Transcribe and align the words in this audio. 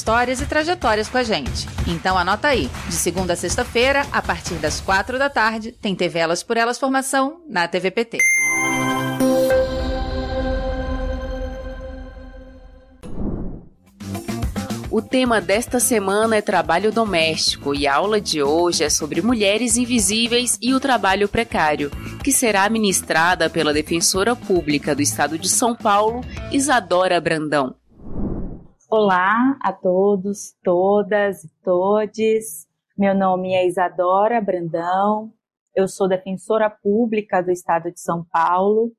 histórias 0.00 0.40
e 0.40 0.46
trajetórias 0.46 1.10
com 1.10 1.18
a 1.18 1.22
gente. 1.22 1.68
Então 1.86 2.16
anota 2.16 2.48
aí, 2.48 2.70
de 2.88 2.94
segunda 2.94 3.34
a 3.34 3.36
sexta-feira, 3.36 4.06
a 4.10 4.22
partir 4.22 4.54
das 4.54 4.80
quatro 4.80 5.18
da 5.18 5.28
tarde, 5.28 5.72
tem 5.72 5.94
TV 5.94 6.18
Elas 6.18 6.42
por 6.42 6.56
Elas 6.56 6.78
Formação 6.78 7.42
na 7.46 7.68
TVPT. 7.68 8.16
O 14.90 15.02
tema 15.02 15.38
desta 15.38 15.78
semana 15.78 16.36
é 16.36 16.40
trabalho 16.40 16.90
doméstico 16.90 17.74
e 17.74 17.86
a 17.86 17.94
aula 17.94 18.20
de 18.20 18.42
hoje 18.42 18.82
é 18.82 18.88
sobre 18.88 19.20
mulheres 19.20 19.76
invisíveis 19.76 20.58
e 20.62 20.72
o 20.72 20.80
trabalho 20.80 21.28
precário, 21.28 21.90
que 22.24 22.32
será 22.32 22.68
ministrada 22.70 23.50
pela 23.50 23.72
defensora 23.72 24.34
pública 24.34 24.94
do 24.94 25.02
estado 25.02 25.38
de 25.38 25.48
São 25.48 25.76
Paulo, 25.76 26.22
Isadora 26.50 27.20
Brandão. 27.20 27.79
Olá 28.92 29.56
a 29.62 29.72
todos, 29.72 30.56
todas 30.64 31.44
e 31.44 31.48
todes. 31.62 32.66
Meu 32.98 33.14
nome 33.14 33.54
é 33.54 33.64
Isadora 33.64 34.40
Brandão. 34.40 35.32
Eu 35.72 35.86
sou 35.86 36.08
defensora 36.08 36.68
pública 36.68 37.40
do 37.40 37.52
Estado 37.52 37.92
de 37.92 38.00
São 38.00 38.24
Paulo 38.24 38.90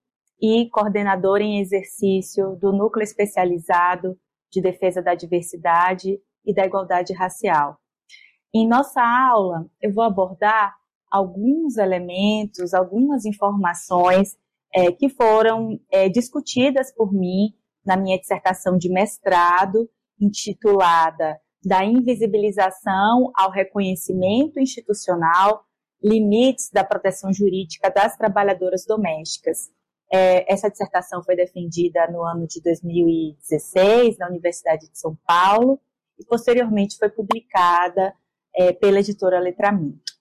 e 0.41 0.69
coordenadora 0.69 1.43
em 1.43 1.59
exercício 1.59 2.55
do 2.55 2.71
Núcleo 2.71 3.03
Especializado 3.03 4.17
de 4.49 4.61
Defesa 4.61 5.01
da 5.01 5.13
Diversidade 5.13 6.17
e 6.45 6.53
da 6.53 6.65
Igualdade 6.65 7.11
Racial. 7.11 7.77
Em 8.55 8.65
nossa 8.65 9.01
aula, 9.03 9.69
eu 9.81 9.91
vou 9.91 10.05
abordar 10.05 10.73
alguns 11.11 11.75
elementos, 11.75 12.73
algumas 12.73 13.25
informações 13.25 14.37
é, 14.73 14.89
que 14.89 15.09
foram 15.09 15.77
é, 15.91 16.07
discutidas 16.07 16.95
por 16.95 17.11
mim 17.11 17.53
na 17.85 17.97
minha 17.97 18.19
dissertação 18.19 18.77
de 18.77 18.89
mestrado, 18.89 19.89
intitulada 20.19 21.39
Da 21.63 21.83
Invisibilização 21.83 23.31
ao 23.35 23.51
Reconhecimento 23.51 24.59
Institucional, 24.59 25.63
Limites 26.03 26.69
da 26.71 26.83
Proteção 26.83 27.31
Jurídica 27.31 27.89
das 27.91 28.17
Trabalhadoras 28.17 28.85
Domésticas. 28.85 29.69
É, 30.11 30.51
essa 30.51 30.69
dissertação 30.69 31.23
foi 31.23 31.35
defendida 31.35 32.07
no 32.11 32.23
ano 32.23 32.45
de 32.47 32.61
2016 32.61 34.17
na 34.17 34.27
Universidade 34.27 34.89
de 34.89 34.97
São 34.97 35.15
Paulo 35.25 35.79
e 36.19 36.25
posteriormente 36.25 36.97
foi 36.97 37.09
publicada 37.09 38.13
é, 38.55 38.73
pela 38.73 38.99
editora 38.99 39.39
Letramento. 39.39 40.11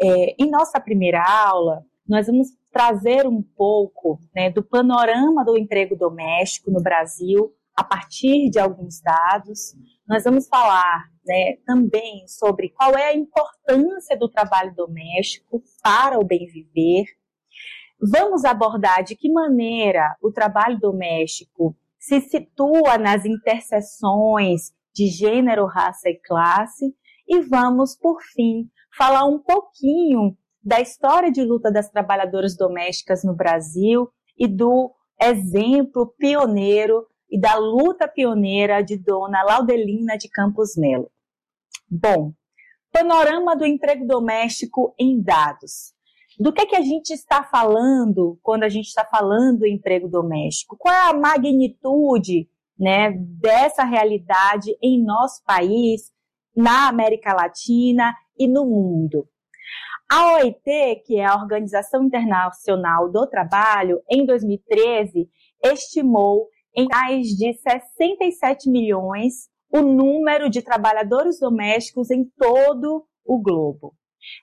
É, 0.00 0.36
em 0.38 0.50
nossa 0.50 0.78
primeira 0.78 1.22
aula, 1.22 1.84
nós 2.08 2.26
vamos 2.26 2.48
trazer 2.76 3.26
um 3.26 3.42
pouco 3.42 4.20
né, 4.34 4.50
do 4.50 4.62
panorama 4.62 5.42
do 5.42 5.56
emprego 5.56 5.96
doméstico 5.96 6.70
no 6.70 6.82
Brasil 6.82 7.50
a 7.74 7.82
partir 7.82 8.50
de 8.50 8.58
alguns 8.58 9.00
dados. 9.00 9.74
Nós 10.06 10.24
vamos 10.24 10.46
falar 10.46 11.04
né, 11.26 11.56
também 11.64 12.28
sobre 12.28 12.68
qual 12.68 12.94
é 12.94 13.08
a 13.08 13.16
importância 13.16 14.14
do 14.18 14.28
trabalho 14.28 14.74
doméstico 14.74 15.62
para 15.82 16.18
o 16.18 16.24
bem 16.24 16.44
viver. 16.44 17.06
Vamos 17.98 18.44
abordar 18.44 19.02
de 19.02 19.16
que 19.16 19.32
maneira 19.32 20.14
o 20.22 20.30
trabalho 20.30 20.78
doméstico 20.78 21.74
se 21.98 22.20
situa 22.20 22.98
nas 22.98 23.24
interseções 23.24 24.74
de 24.94 25.06
gênero, 25.06 25.64
raça 25.64 26.10
e 26.10 26.20
classe. 26.20 26.94
E 27.26 27.40
vamos, 27.40 27.96
por 27.96 28.20
fim, 28.20 28.68
falar 28.94 29.24
um 29.24 29.38
pouquinho 29.38 30.36
da 30.66 30.80
história 30.80 31.30
de 31.30 31.44
luta 31.44 31.70
das 31.70 31.88
trabalhadoras 31.88 32.56
domésticas 32.56 33.22
no 33.22 33.36
Brasil 33.36 34.08
e 34.36 34.48
do 34.48 34.92
exemplo 35.22 36.12
pioneiro 36.18 37.06
e 37.30 37.38
da 37.40 37.54
luta 37.54 38.08
pioneira 38.08 38.82
de 38.82 38.96
Dona 38.96 39.44
Laudelina 39.44 40.18
de 40.18 40.28
Campos 40.28 40.76
Melo. 40.76 41.08
Bom, 41.88 42.32
panorama 42.90 43.54
do 43.54 43.64
emprego 43.64 44.04
doméstico 44.04 44.92
em 44.98 45.22
dados. 45.22 45.94
Do 46.36 46.52
que, 46.52 46.62
é 46.62 46.66
que 46.66 46.76
a 46.76 46.82
gente 46.82 47.10
está 47.10 47.44
falando 47.44 48.36
quando 48.42 48.64
a 48.64 48.68
gente 48.68 48.86
está 48.86 49.04
falando 49.04 49.60
do 49.60 49.66
emprego 49.68 50.08
doméstico? 50.08 50.76
Qual 50.76 50.92
é 50.92 51.10
a 51.10 51.14
magnitude 51.14 52.50
né, 52.76 53.12
dessa 53.16 53.84
realidade 53.84 54.76
em 54.82 55.00
nosso 55.00 55.44
país, 55.44 56.10
na 56.56 56.88
América 56.88 57.32
Latina 57.32 58.12
e 58.36 58.48
no 58.48 58.66
mundo? 58.66 59.28
A 60.08 60.34
OIT, 60.34 61.02
que 61.04 61.16
é 61.16 61.24
a 61.24 61.34
Organização 61.34 62.04
Internacional 62.04 63.10
do 63.10 63.26
Trabalho, 63.26 64.00
em 64.08 64.24
2013, 64.24 65.28
estimou 65.64 66.48
em 66.76 66.86
mais 66.86 67.26
de 67.28 67.52
67 67.54 68.70
milhões 68.70 69.48
o 69.68 69.80
número 69.80 70.48
de 70.48 70.62
trabalhadores 70.62 71.40
domésticos 71.40 72.08
em 72.12 72.24
todo 72.38 73.04
o 73.24 73.42
globo. 73.42 73.96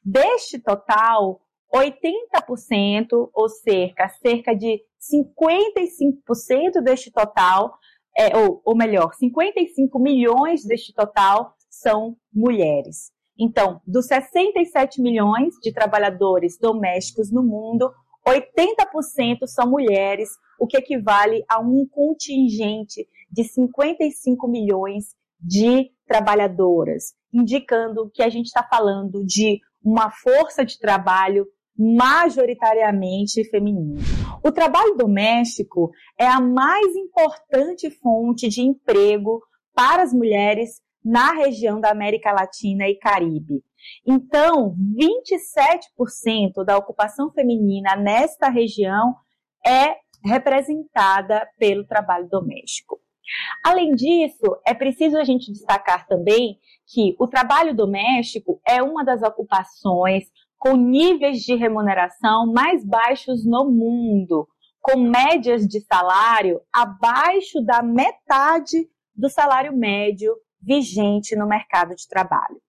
Deste 0.03 0.59
total, 0.59 1.39
80%, 1.73 3.29
ou 3.33 3.47
cerca, 3.47 4.09
cerca 4.09 4.53
de 4.53 4.81
55% 4.99 6.81
deste 6.83 7.09
total, 7.09 7.73
é, 8.17 8.37
ou, 8.37 8.61
ou 8.65 8.75
melhor, 8.75 9.13
55 9.13 9.97
milhões 9.97 10.65
deste 10.65 10.93
total 10.93 11.55
são 11.69 12.17
mulheres. 12.33 13.13
Então, 13.39 13.81
dos 13.85 14.05
67 14.07 15.01
milhões 15.01 15.55
de 15.61 15.73
trabalhadores 15.73 16.57
domésticos 16.59 17.31
no 17.31 17.43
mundo, 17.43 17.91
80% 18.27 19.47
são 19.47 19.69
mulheres, 19.69 20.29
o 20.59 20.67
que 20.67 20.77
equivale 20.77 21.43
a 21.49 21.59
um 21.59 21.85
contingente 21.89 23.07
de 23.31 23.43
55 23.43 24.47
milhões 24.47 25.15
de 25.39 25.91
trabalhadoras, 26.07 27.13
indicando 27.33 28.09
que 28.13 28.23
a 28.23 28.29
gente 28.29 28.45
está 28.45 28.63
falando 28.63 29.25
de 29.25 29.59
uma 29.83 30.09
força 30.11 30.63
de 30.63 30.79
trabalho 30.79 31.45
majoritariamente 31.77 33.43
feminina. 33.49 33.99
O 34.43 34.51
trabalho 34.51 34.95
doméstico 34.95 35.89
é 36.17 36.27
a 36.27 36.39
mais 36.39 36.95
importante 36.95 37.89
fonte 37.89 38.47
de 38.47 38.61
emprego 38.61 39.41
para 39.73 40.03
as 40.03 40.13
mulheres 40.13 40.81
na 41.03 41.33
região 41.33 41.79
da 41.79 41.91
América 41.91 42.31
Latina 42.31 42.87
e 42.87 42.95
Caribe. 42.95 43.63
Então, 44.05 44.75
27% 44.97 46.63
da 46.65 46.77
ocupação 46.77 47.31
feminina 47.31 47.95
nesta 47.95 48.49
região 48.49 49.15
é 49.65 49.97
representada 50.23 51.47
pelo 51.57 51.85
trabalho 51.85 52.27
doméstico. 52.29 52.99
Além 53.63 53.95
disso, 53.95 54.57
é 54.65 54.73
preciso 54.73 55.17
a 55.17 55.23
gente 55.23 55.51
destacar 55.51 56.07
também 56.07 56.57
que 56.87 57.15
o 57.19 57.27
trabalho 57.27 57.75
doméstico 57.75 58.61
é 58.67 58.81
uma 58.81 59.03
das 59.03 59.21
ocupações 59.21 60.25
com 60.57 60.75
níveis 60.75 61.39
de 61.39 61.55
remuneração 61.55 62.51
mais 62.51 62.85
baixos 62.85 63.45
no 63.45 63.69
mundo, 63.69 64.47
com 64.81 64.97
médias 64.97 65.67
de 65.67 65.81
salário 65.81 66.61
abaixo 66.71 67.61
da 67.61 67.81
metade 67.81 68.89
do 69.15 69.29
salário 69.29 69.75
médio 69.75 70.33
vigente 70.65 71.35
no 71.35 71.47
mercado 71.47 71.95
de 71.95 72.07
trabalho. 72.07 72.61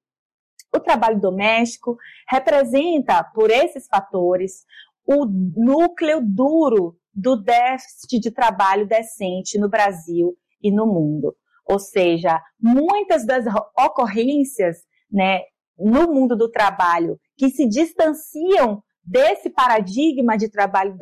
O 0.75 0.81
trabalho 0.81 1.21
doméstico 1.21 1.97
representa, 2.29 3.23
por 3.23 3.51
esses 3.51 3.87
fatores, 3.87 4.65
o 5.07 5.25
núcleo 5.25 6.21
duro 6.21 6.97
do 7.13 7.37
déficit 7.37 8.19
de 8.19 8.31
trabalho 8.33 8.87
decente 8.87 9.59
no 9.59 9.69
Brasil 9.69 10.37
e 10.61 10.73
no 10.73 10.87
mundo. 10.87 11.37
Ou 11.65 11.79
seja, 11.79 12.43
muitas 12.61 13.25
das 13.25 13.45
ocorrências 13.79 14.79
né, 15.11 15.43
no 15.79 16.13
mundo 16.13 16.37
do 16.37 16.51
trabalho 16.51 17.19
que 17.37 17.51
se 17.51 17.69
distanciam 17.69 18.83
desse 19.03 19.51
paradigma 19.51 20.37
de 20.37 20.49
trabalho 20.49 20.97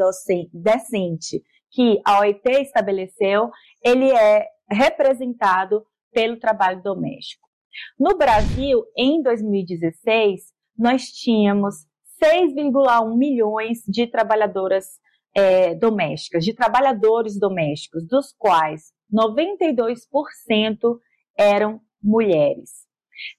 decente 0.52 1.42
que 1.70 2.00
a 2.04 2.20
OIT 2.20 2.42
estabeleceu, 2.60 3.50
ele 3.82 4.10
é 4.10 4.46
representado 4.68 5.84
pelo 6.12 6.38
trabalho 6.38 6.82
doméstico. 6.82 7.48
No 7.98 8.16
Brasil, 8.16 8.84
em 8.96 9.22
2016, 9.22 10.52
nós 10.76 11.06
tínhamos 11.06 11.86
6,1 12.22 13.16
milhões 13.16 13.82
de 13.86 14.06
trabalhadoras 14.06 15.00
é, 15.34 15.74
domésticas, 15.74 16.44
de 16.44 16.54
trabalhadores 16.54 17.38
domésticos, 17.38 18.06
dos 18.06 18.34
quais 18.38 18.92
92% 19.12 20.98
eram 21.36 21.80
mulheres. 22.02 22.82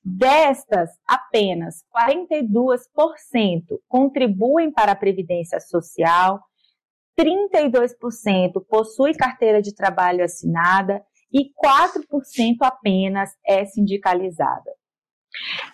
Destas, 0.03 0.89
apenas 1.05 1.83
42% 1.95 3.79
contribuem 3.87 4.71
para 4.71 4.93
a 4.93 4.95
Previdência 4.95 5.59
Social, 5.59 6.41
32% 7.19 8.65
possui 8.67 9.13
carteira 9.13 9.61
de 9.61 9.75
trabalho 9.75 10.23
assinada 10.23 11.03
e 11.33 11.51
4% 11.53 12.57
apenas 12.61 13.35
é 13.45 13.65
sindicalizada. 13.65 14.71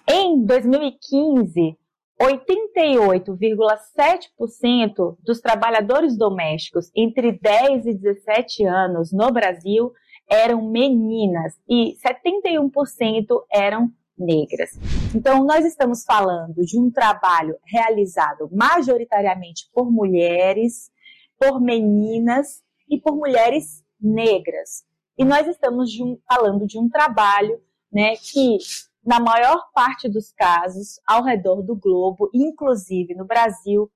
Em 0.07 0.43
2015, 0.45 1.77
88,7% 2.21 5.17
dos 5.21 5.39
trabalhadores 5.39 6.17
domésticos 6.17 6.91
entre 6.95 7.33
10 7.33 7.85
e 7.87 7.93
17 7.93 8.65
anos 8.65 9.11
no 9.11 9.31
Brasil 9.31 9.91
eram 10.29 10.69
meninas 10.69 11.55
e 11.67 11.97
71% 12.05 13.25
eram 13.51 13.91
negras. 14.17 14.71
Então, 15.15 15.45
nós 15.45 15.65
estamos 15.65 16.03
falando 16.03 16.61
de 16.61 16.77
um 16.77 16.91
trabalho 16.91 17.57
realizado 17.65 18.49
majoritariamente 18.51 19.69
por 19.73 19.89
mulheres, 19.89 20.91
por 21.39 21.61
meninas 21.61 22.61
e 22.89 22.99
por 22.99 23.15
mulheres 23.15 23.81
negras. 23.99 24.83
E 25.19 25.25
nós 25.25 25.45
estamos 25.49 25.91
de 25.91 26.01
um, 26.01 26.17
falando 26.25 26.65
de 26.65 26.79
um 26.79 26.87
trabalho 26.87 27.61
né, 27.91 28.15
que 28.15 28.57
na 29.05 29.19
maior 29.19 29.69
parte 29.73 30.07
dos 30.07 30.31
casos, 30.31 31.01
ao 31.05 31.21
redor 31.21 31.61
do 31.61 31.75
globo, 31.75 32.29
inclusive 32.33 33.13
no 33.13 33.25
Brasil, 33.25 33.91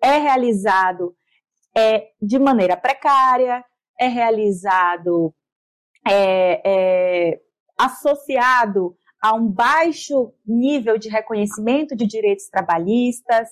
é 0.00 0.18
realizado 0.18 1.16
é, 1.76 2.10
de 2.22 2.38
maneira 2.38 2.76
precária, 2.76 3.64
é 3.98 4.06
realizado 4.06 5.34
é, 6.06 6.62
é, 6.64 7.40
associado 7.76 8.96
a 9.20 9.34
um 9.34 9.48
baixo 9.48 10.32
nível 10.46 10.96
de 10.96 11.08
reconhecimento 11.08 11.96
de 11.96 12.06
direitos 12.06 12.48
trabalhistas, 12.48 13.48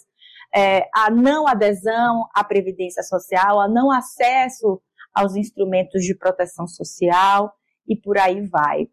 é, 0.55 0.89
a 0.95 1.11
não 1.11 1.49
adesão 1.49 2.29
à 2.33 2.45
previdência 2.45 3.03
social, 3.03 3.61
a 3.61 3.67
não 3.67 3.91
acesso 3.91 4.81
aos 5.17 5.35
instrumentos 5.35 6.05
de 6.05 6.15
proteção 6.15 6.67
social 6.67 7.53
e 7.89 7.97
por 7.97 8.19
aí 8.19 8.47
vai. 8.47 8.89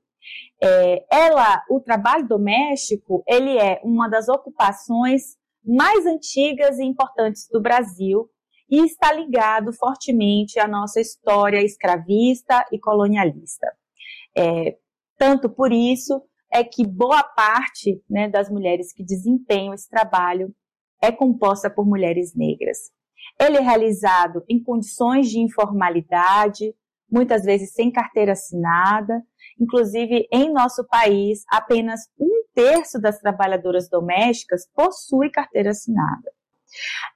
É, 0.64 1.06
ela, 1.12 1.62
o 1.70 1.82
trabalho 1.82 2.26
doméstico, 2.26 3.22
ele 3.28 3.58
é 3.58 3.82
uma 3.84 4.08
das 4.08 4.30
ocupações 4.30 5.36
mais 5.66 6.06
antigas 6.06 6.80
e 6.80 6.84
importantes 6.84 7.48
do 7.52 7.62
Brasil 7.62 8.30
e 8.70 8.86
está 8.86 9.12
ligado 9.12 9.74
fortemente 9.74 10.60
à 10.60 10.68
nossa 10.68 11.02
história 11.02 11.62
escravista 11.62 12.66
e 12.72 12.80
colonialista. 12.80 13.68
É, 14.36 14.78
tanto 15.18 15.50
por 15.50 15.72
isso 15.74 16.24
é 16.52 16.64
que 16.64 16.86
boa 16.86 17.24
parte 17.24 18.02
né, 18.10 18.30
das 18.30 18.50
mulheres 18.50 18.94
que 18.94 19.04
desempenham 19.04 19.74
esse 19.74 19.90
trabalho 19.90 20.54
é 21.02 21.12
composta 21.12 21.70
por 21.70 21.86
mulheres 21.86 22.34
negras. 22.34 22.78
Ele 23.40 23.58
é 23.58 23.62
realizado 23.62 24.44
em 24.48 24.62
condições 24.62 25.30
de 25.30 25.40
informalidade, 25.40 26.74
muitas 27.12 27.44
vezes 27.44 27.74
sem 27.74 27.92
carteira 27.92 28.34
assinada, 28.34 29.24
Inclusive, 29.60 30.28
em 30.32 30.52
nosso 30.52 30.86
país, 30.86 31.44
apenas 31.50 32.02
um 32.20 32.44
terço 32.54 33.00
das 33.00 33.20
trabalhadoras 33.20 33.90
domésticas 33.90 34.68
possui 34.74 35.30
carteira 35.30 35.72
assinada. 35.72 36.32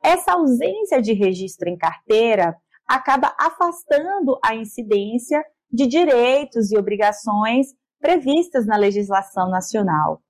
Essa 0.04 0.33
ausência 0.33 1.01
de 1.01 1.13
registro 1.13 1.69
em 1.69 1.77
carteira 1.77 2.56
acaba 2.88 3.36
afastando 3.39 4.39
a 4.44 4.56
incidência 4.56 5.44
de 5.71 5.88
direitos 5.88 6.71
e 6.71 6.77
obrigações 6.77 7.68
previstas 8.00 8.65
na 8.65 8.77
legislação 8.77 9.50
nacional. 9.50 10.21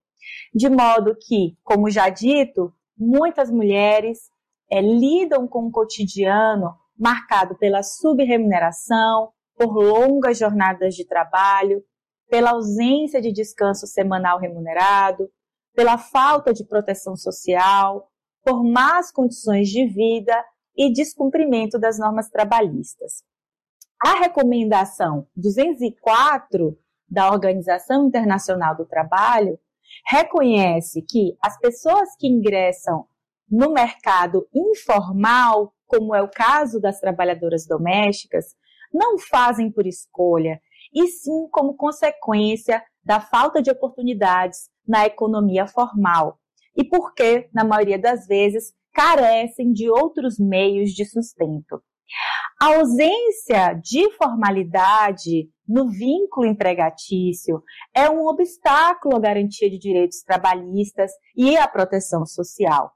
De 0.53 0.69
modo 0.69 1.15
que, 1.15 1.57
como 1.63 1.89
já 1.89 2.09
dito, 2.09 2.73
muitas 2.97 3.51
mulheres 3.51 4.31
é, 4.69 4.81
lidam 4.81 5.47
com 5.47 5.67
um 5.67 5.71
cotidiano 5.71 6.75
marcado 6.97 7.57
pela 7.57 7.83
subremuneração, 7.83 9.31
por 9.55 9.73
longas 9.73 10.37
jornadas 10.37 10.95
de 10.95 11.05
trabalho, 11.05 11.83
pela 12.29 12.51
ausência 12.51 13.21
de 13.21 13.31
descanso 13.31 13.87
semanal 13.87 14.39
remunerado, 14.39 15.29
pela 15.73 15.97
falta 15.97 16.53
de 16.53 16.65
proteção 16.65 17.15
social, 17.15 18.09
por 18.43 18.63
más 18.63 19.11
condições 19.11 19.69
de 19.69 19.85
vida 19.85 20.43
e 20.75 20.91
descumprimento 20.91 21.79
das 21.79 21.97
normas 21.97 22.29
trabalhistas. 22.29 23.23
A 24.03 24.19
recomendação 24.19 25.27
204 25.35 26.77
da 27.09 27.31
Organização 27.31 28.07
Internacional 28.07 28.75
do 28.75 28.85
Trabalho 28.85 29.59
reconhece 30.05 31.01
que 31.01 31.35
as 31.41 31.57
pessoas 31.57 32.15
que 32.17 32.27
ingressam 32.27 33.07
no 33.49 33.71
mercado 33.71 34.47
informal, 34.53 35.73
como 35.85 36.13
é 36.13 36.21
o 36.21 36.29
caso 36.29 36.79
das 36.79 36.99
trabalhadoras 36.99 37.65
domésticas, 37.65 38.55
não 38.93 39.17
fazem 39.17 39.71
por 39.71 39.85
escolha, 39.85 40.61
e 40.93 41.07
sim 41.07 41.47
como 41.51 41.75
consequência 41.75 42.83
da 43.03 43.19
falta 43.19 43.61
de 43.61 43.69
oportunidades 43.71 44.69
na 44.87 45.05
economia 45.05 45.67
formal 45.67 46.39
e 46.77 46.83
porque, 46.83 47.49
na 47.51 47.63
maioria 47.63 47.97
das 47.97 48.27
vezes, 48.27 48.71
carecem 48.93 49.73
de 49.73 49.89
outros 49.89 50.37
meios 50.37 50.91
de 50.91 51.05
sustento. 51.05 51.81
A 52.61 52.77
ausência 52.77 53.73
de 53.73 54.09
formalidade 54.11 55.49
no 55.67 55.89
vínculo 55.89 56.45
empregatício 56.45 57.61
é 57.93 58.09
um 58.09 58.25
obstáculo 58.27 59.17
à 59.17 59.19
garantia 59.19 59.69
de 59.69 59.77
direitos 59.77 60.21
trabalhistas 60.21 61.11
e 61.35 61.57
à 61.57 61.67
proteção 61.67 62.25
social. 62.25 62.91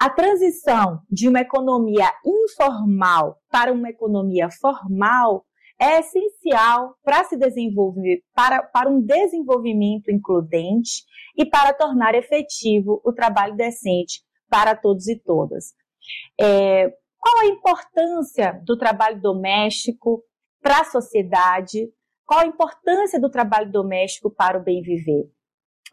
A 0.00 0.10
transição 0.10 1.00
de 1.10 1.28
uma 1.28 1.40
economia 1.40 2.10
informal 2.24 3.38
para 3.50 3.72
uma 3.72 3.88
economia 3.88 4.48
formal 4.50 5.44
é 5.80 6.00
essencial 6.00 6.96
para 7.02 7.24
se 7.24 7.36
desenvolver, 7.36 8.22
para, 8.34 8.62
para 8.62 8.88
um 8.88 9.00
desenvolvimento 9.00 10.10
includente 10.10 11.04
e 11.36 11.44
para 11.44 11.72
tornar 11.72 12.14
efetivo 12.14 13.00
o 13.04 13.12
trabalho 13.12 13.56
decente 13.56 14.22
para 14.48 14.76
todos 14.76 15.08
e 15.08 15.18
todas. 15.18 15.72
É, 16.40 16.90
qual 17.18 17.40
a 17.40 17.46
importância 17.46 18.60
do 18.64 18.76
trabalho 18.76 19.20
doméstico 19.20 20.22
para 20.62 20.80
a 20.80 20.84
sociedade? 20.84 21.90
Qual 22.24 22.40
a 22.40 22.46
importância 22.46 23.20
do 23.20 23.30
trabalho 23.30 23.70
doméstico 23.70 24.30
para 24.30 24.58
o 24.58 24.62
bem 24.62 24.80
viver? 24.82 25.33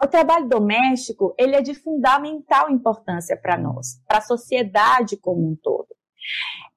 O 0.04 0.08
trabalho 0.08 0.48
doméstico 0.48 1.36
ele 1.38 1.56
é 1.56 1.62
de 1.62 1.76
fundamental 1.76 2.72
importância 2.72 3.38
para 3.38 3.58
nós, 3.58 4.02
para 4.08 4.18
a 4.18 4.22
sociedade 4.22 5.16
como 5.16 5.52
um 5.52 5.56
todo. 5.56 5.88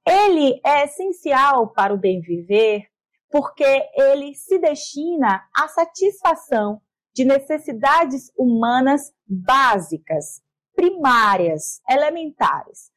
Ele 0.06 0.60
é 0.64 0.84
essencial 0.84 1.68
para 1.72 1.94
o 1.94 1.98
bem 1.98 2.20
viver 2.20 2.86
porque 3.30 3.64
ele 3.96 4.34
se 4.34 4.58
destina 4.58 5.42
à 5.56 5.66
satisfação 5.68 6.80
de 7.14 7.24
necessidades 7.24 8.30
humanas 8.38 9.12
básicas, 9.26 10.42
primárias, 10.76 11.80
elementares. 11.88 12.92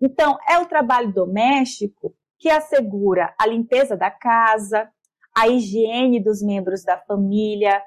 Então, 0.00 0.36
é 0.48 0.58
o 0.58 0.66
trabalho 0.66 1.12
doméstico 1.12 2.14
que 2.38 2.50
assegura 2.50 3.34
a 3.38 3.46
limpeza 3.46 3.96
da 3.96 4.10
casa, 4.10 4.90
a 5.34 5.48
higiene 5.48 6.22
dos 6.22 6.42
membros 6.42 6.84
da 6.84 6.98
família, 6.98 7.82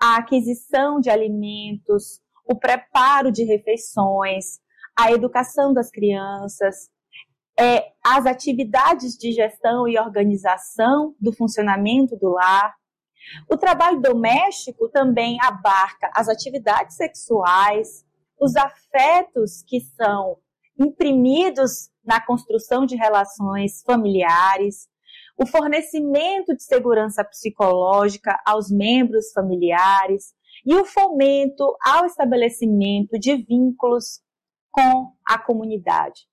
a 0.00 0.16
aquisição 0.16 1.00
de 1.00 1.10
alimentos, 1.10 2.20
o 2.44 2.56
preparo 2.56 3.30
de 3.30 3.44
refeições, 3.44 4.58
a 4.98 5.12
educação 5.12 5.72
das 5.72 5.90
crianças, 5.90 6.90
é, 7.58 7.92
as 8.04 8.26
atividades 8.26 9.16
de 9.16 9.32
gestão 9.32 9.86
e 9.86 9.98
organização 9.98 11.14
do 11.20 11.32
funcionamento 11.32 12.16
do 12.16 12.30
lar. 12.30 12.74
O 13.50 13.56
trabalho 13.56 14.00
doméstico 14.00 14.88
também 14.88 15.38
abarca 15.42 16.10
as 16.14 16.28
atividades 16.28 16.96
sexuais, 16.96 18.04
os 18.40 18.56
afetos 18.56 19.62
que 19.66 19.80
são 19.80 20.38
imprimidos 20.78 21.90
na 22.02 22.20
construção 22.20 22.86
de 22.86 22.96
relações 22.96 23.82
familiares, 23.82 24.88
o 25.40 25.46
fornecimento 25.46 26.54
de 26.54 26.62
segurança 26.62 27.24
psicológica 27.24 28.38
aos 28.44 28.70
membros 28.70 29.32
familiares 29.32 30.34
e 30.66 30.74
o 30.74 30.84
fomento 30.84 31.74
ao 31.82 32.04
estabelecimento 32.04 33.18
de 33.18 33.36
vínculos 33.36 34.20
com 34.70 35.14
a 35.26 35.38
comunidade. 35.38 36.28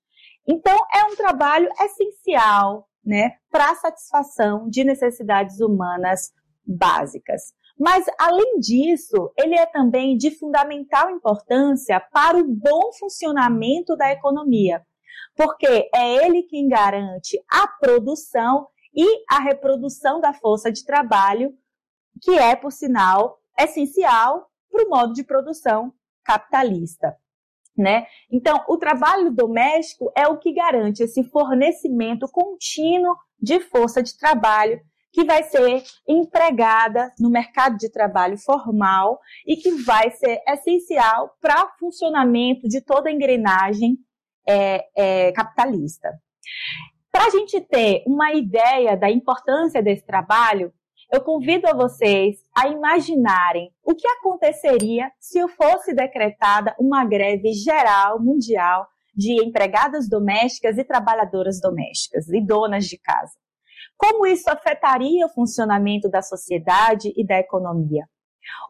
Então, 0.46 0.76
é 0.94 1.04
um 1.04 1.16
trabalho 1.16 1.70
essencial, 1.80 2.86
né, 3.02 3.36
para 3.50 3.70
a 3.70 3.76
satisfação 3.76 4.68
de 4.68 4.84
necessidades 4.84 5.58
humanas 5.58 6.30
básicas. 6.66 7.54
Mas, 7.78 8.04
além 8.18 8.58
disso, 8.58 9.32
ele 9.38 9.54
é 9.54 9.64
também 9.64 10.18
de 10.18 10.32
fundamental 10.32 11.10
importância 11.10 11.98
para 12.12 12.36
o 12.36 12.44
bom 12.44 12.92
funcionamento 12.98 13.96
da 13.96 14.12
economia, 14.12 14.82
porque 15.34 15.88
é 15.94 16.26
ele 16.26 16.42
quem 16.42 16.68
garante 16.68 17.42
a 17.50 17.66
produção 17.68 18.66
e 18.98 19.24
a 19.30 19.38
reprodução 19.38 20.20
da 20.20 20.32
força 20.32 20.72
de 20.72 20.84
trabalho, 20.84 21.54
que 22.20 22.36
é, 22.36 22.56
por 22.56 22.72
sinal, 22.72 23.38
essencial 23.56 24.50
para 24.68 24.84
o 24.84 24.90
modo 24.90 25.12
de 25.12 25.22
produção 25.22 25.92
capitalista. 26.24 27.16
Né? 27.76 28.06
Então, 28.28 28.64
o 28.68 28.76
trabalho 28.76 29.30
doméstico 29.30 30.10
é 30.16 30.26
o 30.26 30.36
que 30.36 30.52
garante 30.52 31.04
esse 31.04 31.22
fornecimento 31.22 32.26
contínuo 32.26 33.14
de 33.40 33.60
força 33.60 34.02
de 34.02 34.18
trabalho 34.18 34.80
que 35.12 35.24
vai 35.24 35.44
ser 35.44 35.84
empregada 36.06 37.14
no 37.20 37.30
mercado 37.30 37.76
de 37.76 37.88
trabalho 37.88 38.36
formal 38.36 39.20
e 39.46 39.56
que 39.56 39.70
vai 39.82 40.10
ser 40.10 40.42
essencial 40.46 41.36
para 41.40 41.64
o 41.64 41.78
funcionamento 41.78 42.68
de 42.68 42.80
toda 42.80 43.08
a 43.08 43.12
engrenagem 43.12 43.96
é, 44.46 44.88
é, 44.96 45.32
capitalista. 45.32 46.12
Para 47.18 47.26
a 47.26 47.30
gente 47.30 47.60
ter 47.60 48.04
uma 48.06 48.32
ideia 48.32 48.96
da 48.96 49.10
importância 49.10 49.82
desse 49.82 50.06
trabalho, 50.06 50.72
eu 51.12 51.20
convido 51.20 51.66
a 51.66 51.74
vocês 51.74 52.36
a 52.56 52.68
imaginarem 52.68 53.72
o 53.82 53.92
que 53.92 54.06
aconteceria 54.06 55.10
se 55.18 55.40
fosse 55.48 55.92
decretada 55.92 56.76
uma 56.78 57.04
greve 57.04 57.52
geral 57.54 58.22
mundial 58.22 58.86
de 59.12 59.32
empregadas 59.44 60.08
domésticas 60.08 60.78
e 60.78 60.84
trabalhadoras 60.84 61.60
domésticas 61.60 62.28
e 62.28 62.40
donas 62.40 62.84
de 62.84 62.96
casa. 62.96 63.34
Como 63.96 64.24
isso 64.24 64.48
afetaria 64.48 65.26
o 65.26 65.30
funcionamento 65.30 66.08
da 66.08 66.22
sociedade 66.22 67.12
e 67.16 67.26
da 67.26 67.40
economia? 67.40 68.04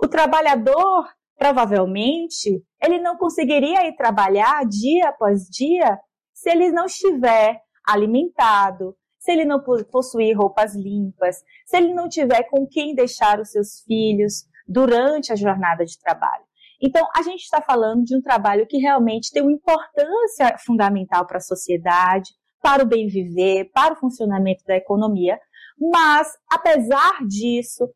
O 0.02 0.08
trabalhador, 0.08 1.06
provavelmente, 1.36 2.64
ele 2.82 2.98
não 2.98 3.18
conseguiria 3.18 3.86
ir 3.86 3.94
trabalhar 3.94 4.64
dia 4.64 5.10
após 5.10 5.42
dia 5.50 6.00
se 6.32 6.48
ele 6.48 6.70
não 6.70 6.86
estiver 6.86 7.60
alimentado, 7.88 8.94
se 9.18 9.32
ele 9.32 9.44
não 9.44 9.62
possuir 9.90 10.36
roupas 10.36 10.74
limpas, 10.74 11.36
se 11.66 11.76
ele 11.76 11.92
não 11.92 12.08
tiver 12.08 12.44
com 12.44 12.66
quem 12.66 12.94
deixar 12.94 13.40
os 13.40 13.50
seus 13.50 13.80
filhos 13.86 14.44
durante 14.66 15.32
a 15.32 15.36
jornada 15.36 15.84
de 15.84 15.98
trabalho. 15.98 16.44
Então, 16.80 17.06
a 17.16 17.22
gente 17.22 17.42
está 17.42 17.60
falando 17.60 18.04
de 18.04 18.16
um 18.16 18.20
trabalho 18.20 18.66
que 18.66 18.78
realmente 18.78 19.32
tem 19.32 19.42
uma 19.42 19.52
importância 19.52 20.56
fundamental 20.64 21.26
para 21.26 21.38
a 21.38 21.40
sociedade, 21.40 22.30
para 22.62 22.84
o 22.84 22.86
bem 22.86 23.08
viver, 23.08 23.70
para 23.72 23.94
o 23.94 23.96
funcionamento 23.96 24.64
da 24.64 24.76
economia, 24.76 25.38
mas, 25.80 26.32
apesar 26.50 27.24
disso, 27.26 27.88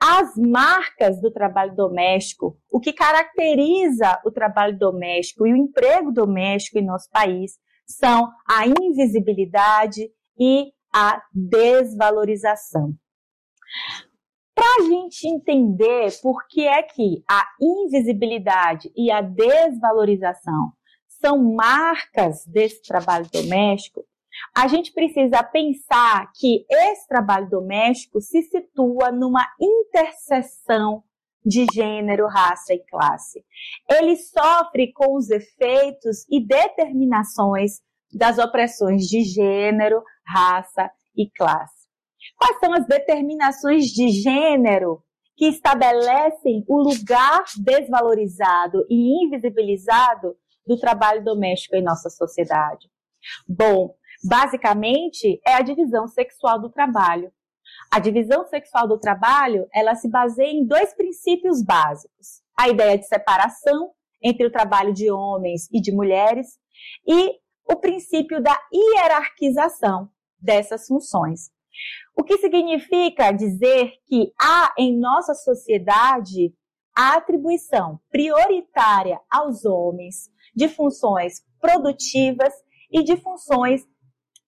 as 0.00 0.36
marcas 0.36 1.20
do 1.20 1.30
trabalho 1.30 1.74
doméstico, 1.76 2.58
o 2.70 2.80
que 2.80 2.92
caracteriza 2.92 4.20
o 4.24 4.30
trabalho 4.30 4.76
doméstico 4.76 5.46
e 5.46 5.52
o 5.52 5.56
emprego 5.56 6.10
doméstico 6.12 6.78
em 6.78 6.84
nosso 6.84 7.08
país, 7.10 7.52
são 7.86 8.30
a 8.48 8.66
invisibilidade 8.66 10.10
e 10.38 10.72
a 10.92 11.22
desvalorização. 11.32 12.94
Para 14.54 14.84
a 14.84 14.88
gente 14.88 15.26
entender 15.26 16.20
por 16.22 16.46
que 16.46 16.66
é 16.66 16.82
que 16.82 17.22
a 17.28 17.44
invisibilidade 17.60 18.92
e 18.94 19.10
a 19.10 19.20
desvalorização 19.20 20.72
são 21.08 21.54
marcas 21.54 22.44
desse 22.46 22.82
trabalho 22.82 23.28
doméstico, 23.32 24.04
a 24.54 24.66
gente 24.66 24.92
precisa 24.92 25.42
pensar 25.42 26.30
que 26.34 26.66
esse 26.68 27.06
trabalho 27.06 27.48
doméstico 27.48 28.20
se 28.20 28.42
situa 28.42 29.10
numa 29.10 29.46
interseção 29.60 31.02
de 31.44 31.66
gênero, 31.72 32.26
raça 32.26 32.74
e 32.74 32.78
classe. 32.78 33.44
Ele 33.90 34.16
sofre 34.16 34.92
com 34.92 35.16
os 35.16 35.30
efeitos 35.30 36.24
e 36.30 36.44
determinações 36.44 37.80
das 38.12 38.38
opressões 38.38 39.02
de 39.04 39.22
gênero, 39.22 40.02
raça 40.26 40.90
e 41.16 41.30
classe. 41.30 41.88
Quais 42.36 42.58
são 42.60 42.72
as 42.72 42.86
determinações 42.86 43.86
de 43.86 44.08
gênero 44.08 45.02
que 45.36 45.46
estabelecem 45.46 46.64
o 46.68 46.78
lugar 46.78 47.44
desvalorizado 47.58 48.84
e 48.88 49.24
invisibilizado 49.24 50.36
do 50.66 50.78
trabalho 50.78 51.24
doméstico 51.24 51.74
em 51.74 51.82
nossa 51.82 52.10
sociedade? 52.10 52.88
Bom, 53.48 53.94
basicamente 54.22 55.40
é 55.46 55.54
a 55.54 55.62
divisão 55.62 56.06
sexual 56.06 56.60
do 56.60 56.70
trabalho. 56.70 57.32
A 57.90 57.98
divisão 57.98 58.44
sexual 58.46 58.88
do 58.88 58.98
trabalho, 58.98 59.66
ela 59.72 59.94
se 59.94 60.08
baseia 60.08 60.50
em 60.50 60.66
dois 60.66 60.94
princípios 60.94 61.62
básicos. 61.62 62.42
A 62.58 62.68
ideia 62.68 62.98
de 62.98 63.06
separação 63.06 63.90
entre 64.22 64.46
o 64.46 64.50
trabalho 64.50 64.92
de 64.92 65.10
homens 65.10 65.68
e 65.72 65.80
de 65.80 65.92
mulheres 65.92 66.58
e 67.06 67.38
o 67.70 67.76
princípio 67.76 68.42
da 68.42 68.58
hierarquização 68.72 70.08
dessas 70.38 70.86
funções. 70.86 71.50
O 72.16 72.22
que 72.22 72.38
significa 72.38 73.32
dizer 73.32 73.92
que 74.06 74.32
há 74.40 74.72
em 74.78 74.98
nossa 74.98 75.34
sociedade 75.34 76.54
a 76.94 77.16
atribuição 77.16 77.98
prioritária 78.10 79.18
aos 79.30 79.64
homens 79.64 80.30
de 80.54 80.68
funções 80.68 81.42
produtivas 81.60 82.52
e 82.90 83.02
de 83.02 83.16
funções 83.16 83.82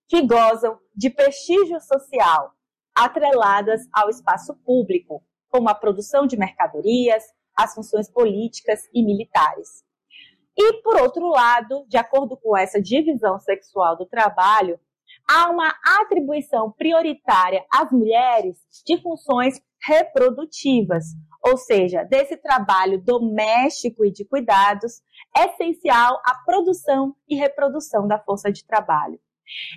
que 0.07 0.21
gozam 0.21 0.77
de 0.95 1.09
prestígio 1.09 1.79
social, 1.81 2.51
atreladas 2.95 3.81
ao 3.93 4.09
espaço 4.09 4.55
público, 4.65 5.23
como 5.49 5.69
a 5.69 5.75
produção 5.75 6.25
de 6.25 6.37
mercadorias, 6.37 7.23
as 7.55 7.73
funções 7.73 8.09
políticas 8.09 8.81
e 8.93 9.03
militares. 9.03 9.83
E, 10.57 10.81
por 10.81 11.01
outro 11.01 11.27
lado, 11.27 11.85
de 11.87 11.97
acordo 11.97 12.37
com 12.37 12.55
essa 12.55 12.81
divisão 12.81 13.37
sexual 13.39 13.97
do 13.97 14.05
trabalho, 14.05 14.79
há 15.29 15.49
uma 15.49 15.73
atribuição 15.99 16.71
prioritária 16.71 17.65
às 17.71 17.91
mulheres 17.91 18.57
de 18.85 19.01
funções 19.01 19.59
reprodutivas, 19.85 21.05
ou 21.43 21.57
seja, 21.57 22.03
desse 22.03 22.37
trabalho 22.37 23.01
doméstico 23.01 24.05
e 24.05 24.11
de 24.11 24.25
cuidados 24.25 25.01
essencial 25.37 26.21
à 26.25 26.35
produção 26.45 27.15
e 27.27 27.35
reprodução 27.35 28.07
da 28.07 28.17
força 28.17 28.51
de 28.51 28.65
trabalho. 28.65 29.19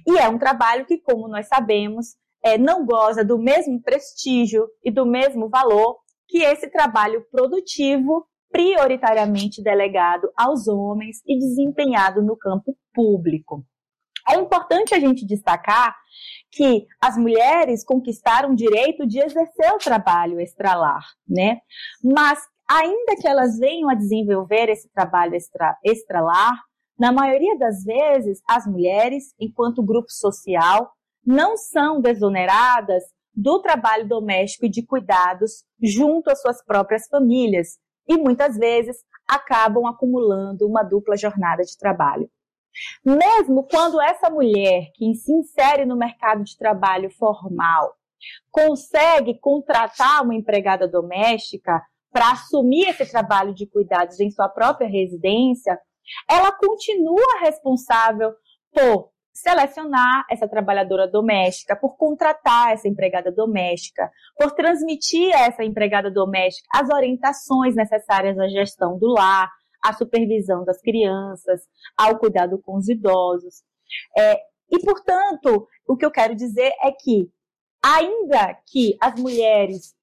E 0.07 0.17
é 0.17 0.29
um 0.29 0.39
trabalho 0.39 0.87
que, 0.87 0.99
como 0.99 1.29
nós 1.29 1.47
sabemos, 1.47 2.17
é, 2.45 2.57
não 2.57 2.85
goza 2.85 3.25
do 3.25 3.39
mesmo 3.39 3.81
prestígio 3.83 4.69
e 4.85 4.91
do 4.91 5.05
mesmo 5.05 5.49
valor 5.49 5.99
que 6.27 6.39
esse 6.39 6.69
trabalho 6.71 7.25
produtivo 7.31 8.27
prioritariamente 8.51 9.63
delegado 9.63 10.31
aos 10.37 10.69
homens 10.69 11.19
e 11.27 11.39
desempenhado 11.39 12.23
no 12.23 12.37
campo 12.37 12.77
público. 12.95 13.65
É 14.29 14.35
importante 14.35 14.95
a 14.95 15.01
gente 15.01 15.27
destacar 15.27 15.95
que 16.51 16.87
as 17.01 17.17
mulheres 17.17 17.85
conquistaram 17.85 18.53
o 18.53 18.57
direito 18.57 19.07
de 19.07 19.21
exercer 19.21 19.73
o 19.73 19.79
trabalho 19.79 20.41
extralar, 20.41 21.03
né? 21.27 21.59
Mas 22.03 22.39
ainda 22.69 23.17
que 23.19 23.27
elas 23.27 23.59
venham 23.59 23.89
a 23.89 23.95
desenvolver 23.95 24.69
esse 24.69 24.91
trabalho 24.91 25.35
extra, 25.35 25.77
extralar, 25.83 26.53
na 26.99 27.13
maioria 27.13 27.57
das 27.57 27.85
vezes 27.85 28.43
as 28.47 28.67
mulheres, 28.67 29.33
enquanto 29.39 29.83
grupo 29.83 30.11
social, 30.11 30.91
não 31.25 31.57
são 31.57 32.01
desoneradas 32.01 33.03
do 33.35 33.61
trabalho 33.61 34.09
doméstico 34.09 34.67
e 34.67 34.71
de 34.71 34.85
cuidados 34.85 35.65
junto 35.81 36.31
às 36.31 36.41
suas 36.41 36.65
próprias 36.65 37.07
famílias, 37.09 37.79
e 38.09 38.17
muitas 38.17 38.57
vezes 38.57 38.97
acabam 39.29 39.87
acumulando 39.87 40.67
uma 40.67 40.83
dupla 40.83 41.17
jornada 41.17 41.63
de 41.63 41.77
trabalho. 41.77 42.29
Mesmo 43.05 43.67
quando 43.71 44.01
essa 44.01 44.31
mulher 44.31 44.91
que 44.95 45.15
se 45.15 45.33
insere 45.33 45.85
no 45.85 45.97
mercado 45.97 46.43
de 46.43 46.57
trabalho 46.57 47.11
formal 47.11 47.95
consegue 48.51 49.39
contratar 49.39 50.23
uma 50.23 50.35
empregada 50.35 50.89
doméstica 50.89 51.83
para 52.11 52.33
assumir 52.33 52.89
esse 52.89 53.11
trabalho 53.11 53.55
de 53.55 53.67
cuidados 53.67 54.19
em 54.19 54.31
sua 54.31 54.49
própria 54.49 54.89
residência, 54.89 55.79
ela 56.29 56.51
continua 56.53 57.41
responsável 57.41 58.33
por 58.73 59.11
selecionar 59.43 60.27
essa 60.29 60.49
trabalhadora 60.49 61.07
doméstica, 61.07 61.77
por 61.77 61.97
contratar 61.97 62.73
essa 62.73 62.89
empregada 62.89 63.31
doméstica, 63.31 64.11
por 64.37 64.53
transmitir 64.53 65.35
a 65.35 65.47
essa 65.47 65.65
empregada 65.65 66.11
doméstica 66.11 66.69
as 66.75 66.91
orientações 66.91 67.75
necessárias 67.75 68.39
à 68.39 68.49
gestão 68.49 68.99
do 68.99 69.07
lar, 69.07 69.49
à 69.83 69.93
supervisão 69.93 70.65
das 70.65 70.81
crianças, 70.81 71.63
ao 71.97 72.19
cuidado 72.19 72.59
com 72.61 72.77
os 72.77 72.89
idosos. 72.89 73.63
É, 74.17 74.41
e, 74.71 74.81
portanto, 74.85 75.69
o 75.87 75.97
que 75.97 76.05
eu 76.05 76.11
quero 76.11 76.35
dizer 76.35 76.73
é 76.83 76.91
que, 76.91 77.31
ainda 77.83 78.59
que 78.67 78.97
as 79.01 79.19
mulheres 79.21 79.95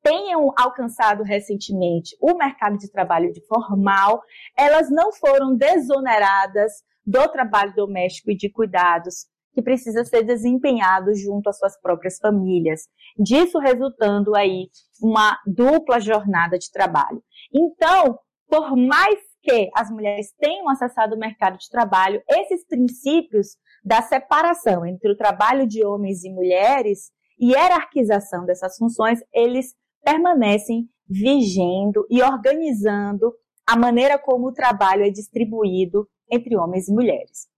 tenham 0.00 0.52
alcançado 0.56 1.24
recentemente 1.24 2.16
o 2.20 2.36
mercado 2.36 2.78
de 2.78 2.88
trabalho 2.88 3.32
de 3.32 3.44
formal, 3.46 4.22
elas 4.56 4.88
não 4.88 5.12
foram 5.12 5.56
desoneradas 5.56 6.84
do 7.06 7.28
trabalho 7.28 7.72
doméstico 7.74 8.30
e 8.30 8.36
de 8.36 8.50
cuidados 8.50 9.26
que 9.56 9.62
precisa 9.62 10.04
ser 10.04 10.22
desempenhado 10.22 11.14
junto 11.14 11.48
às 11.48 11.58
suas 11.58 11.80
próprias 11.80 12.18
famílias. 12.18 12.82
Disso 13.18 13.58
resultando 13.58 14.36
aí 14.36 14.68
uma 15.00 15.38
dupla 15.46 15.98
jornada 15.98 16.58
de 16.58 16.70
trabalho. 16.70 17.22
Então, 17.54 18.18
por 18.48 18.76
mais 18.76 19.18
que 19.42 19.70
as 19.74 19.90
mulheres 19.90 20.34
tenham 20.38 20.68
acessado 20.68 21.14
o 21.14 21.18
mercado 21.18 21.56
de 21.56 21.70
trabalho, 21.70 22.22
esses 22.28 22.66
princípios 22.66 23.56
da 23.82 24.02
separação 24.02 24.84
entre 24.84 25.10
o 25.10 25.16
trabalho 25.16 25.66
de 25.66 25.84
homens 25.84 26.22
e 26.22 26.30
mulheres 26.30 27.10
e 27.38 27.52
hierarquização 27.52 28.44
dessas 28.44 28.76
funções, 28.76 29.20
eles 29.32 29.74
permanecem 30.04 30.86
vigendo 31.08 32.06
e 32.10 32.22
organizando 32.22 33.32
a 33.66 33.76
maneira 33.76 34.18
como 34.18 34.48
o 34.48 34.52
trabalho 34.52 35.04
é 35.04 35.10
distribuído 35.10 36.06
entre 36.30 36.56
homens 36.56 36.88
e 36.88 36.92
mulheres. 36.92 37.48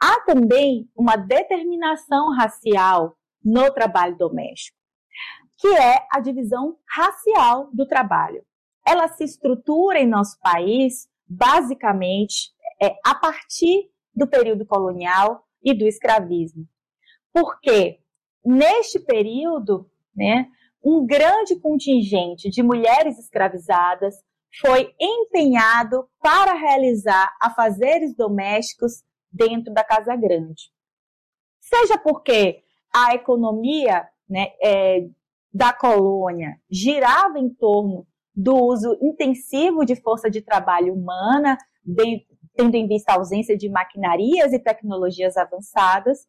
Há 0.00 0.20
também 0.20 0.88
uma 0.96 1.16
determinação 1.16 2.34
racial 2.34 3.16
no 3.44 3.72
trabalho 3.72 4.16
doméstico, 4.16 4.76
que 5.58 5.68
é 5.68 6.06
a 6.10 6.20
divisão 6.20 6.76
racial 6.88 7.70
do 7.72 7.86
trabalho. 7.86 8.44
Ela 8.86 9.08
se 9.08 9.24
estrutura 9.24 10.00
em 10.00 10.08
nosso 10.08 10.38
país 10.40 11.08
basicamente 11.26 12.52
é, 12.80 12.96
a 13.04 13.14
partir 13.14 13.90
do 14.14 14.26
período 14.26 14.66
colonial 14.66 15.44
e 15.62 15.72
do 15.72 15.86
escravismo. 15.86 16.66
Porque 17.32 18.00
neste 18.44 18.98
período, 18.98 19.88
né, 20.14 20.48
um 20.84 21.06
grande 21.06 21.58
contingente 21.60 22.50
de 22.50 22.62
mulheres 22.62 23.18
escravizadas 23.18 24.16
foi 24.60 24.94
empenhado 25.00 26.08
para 26.20 26.54
realizar 26.54 27.30
afazeres 27.40 28.14
domésticos 28.14 29.02
dentro 29.30 29.72
da 29.72 29.82
Casa 29.82 30.14
Grande. 30.14 30.70
Seja 31.60 31.96
porque 31.98 32.62
a 32.94 33.14
economia 33.14 34.06
né, 34.28 34.48
é, 34.62 35.06
da 35.52 35.72
colônia 35.72 36.58
girava 36.70 37.38
em 37.38 37.48
torno 37.48 38.06
do 38.34 38.54
uso 38.54 38.96
intensivo 39.00 39.84
de 39.84 39.96
força 39.96 40.30
de 40.30 40.42
trabalho 40.42 40.94
humana, 40.94 41.56
de, 41.84 42.26
tendo 42.54 42.74
em 42.74 42.86
vista 42.86 43.12
a 43.12 43.16
ausência 43.16 43.56
de 43.56 43.68
maquinarias 43.68 44.52
e 44.52 44.58
tecnologias 44.58 45.36
avançadas, 45.36 46.26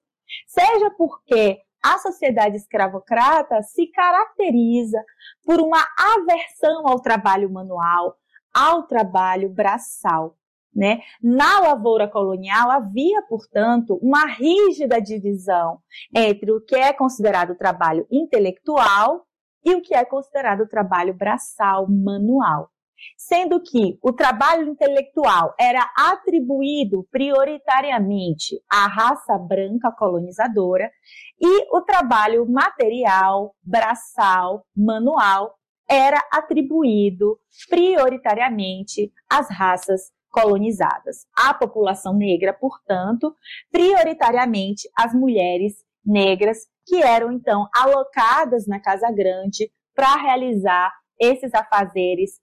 seja 0.48 0.90
porque 0.98 1.62
a 1.84 1.98
sociedade 1.98 2.56
escravocrata 2.56 3.62
se 3.62 3.88
caracteriza 3.88 5.04
por 5.46 5.60
uma 5.60 5.86
aversão 6.16 6.88
ao 6.88 7.02
trabalho 7.02 7.52
manual, 7.52 8.16
ao 8.54 8.84
trabalho 8.84 9.50
braçal. 9.50 10.38
Né? 10.74 11.02
Na 11.22 11.60
lavoura 11.60 12.08
colonial 12.08 12.72
havia, 12.72 13.22
portanto, 13.24 14.00
uma 14.02 14.26
rígida 14.26 15.00
divisão 15.00 15.80
entre 16.16 16.52
o 16.52 16.62
que 16.62 16.76
é 16.76 16.92
considerado 16.92 17.56
trabalho 17.56 18.08
intelectual 18.10 19.28
e 19.64 19.76
o 19.76 19.82
que 19.82 19.94
é 19.94 20.04
considerado 20.04 20.68
trabalho 20.68 21.14
braçal, 21.14 21.88
manual 21.88 22.72
sendo 23.18 23.62
que 23.62 23.98
o 24.02 24.12
trabalho 24.12 24.70
intelectual 24.70 25.54
era 25.60 25.90
atribuído 25.96 27.08
prioritariamente 27.12 28.62
à 28.72 28.88
raça 28.88 29.38
branca 29.38 29.92
colonizadora 29.92 30.92
e 31.40 31.76
o 31.76 31.82
trabalho 31.82 32.46
material, 32.50 33.56
braçal, 33.62 34.66
manual 34.76 35.56
era 35.90 36.22
atribuído 36.32 37.38
prioritariamente 37.70 39.12
às 39.30 39.50
raças 39.50 40.12
colonizadas. 40.32 41.28
A 41.38 41.54
população 41.54 42.16
negra, 42.16 42.54
portanto, 42.54 43.36
prioritariamente 43.72 44.90
as 44.98 45.14
mulheres 45.14 45.76
negras 46.04 46.58
que 46.86 47.02
eram 47.02 47.32
então 47.32 47.68
alocadas 47.76 48.68
na 48.68 48.80
Casa 48.80 49.12
Grande 49.12 49.72
para 49.96 50.16
realizar 50.16 50.92
esses 51.20 51.54
afazeres 51.54 52.42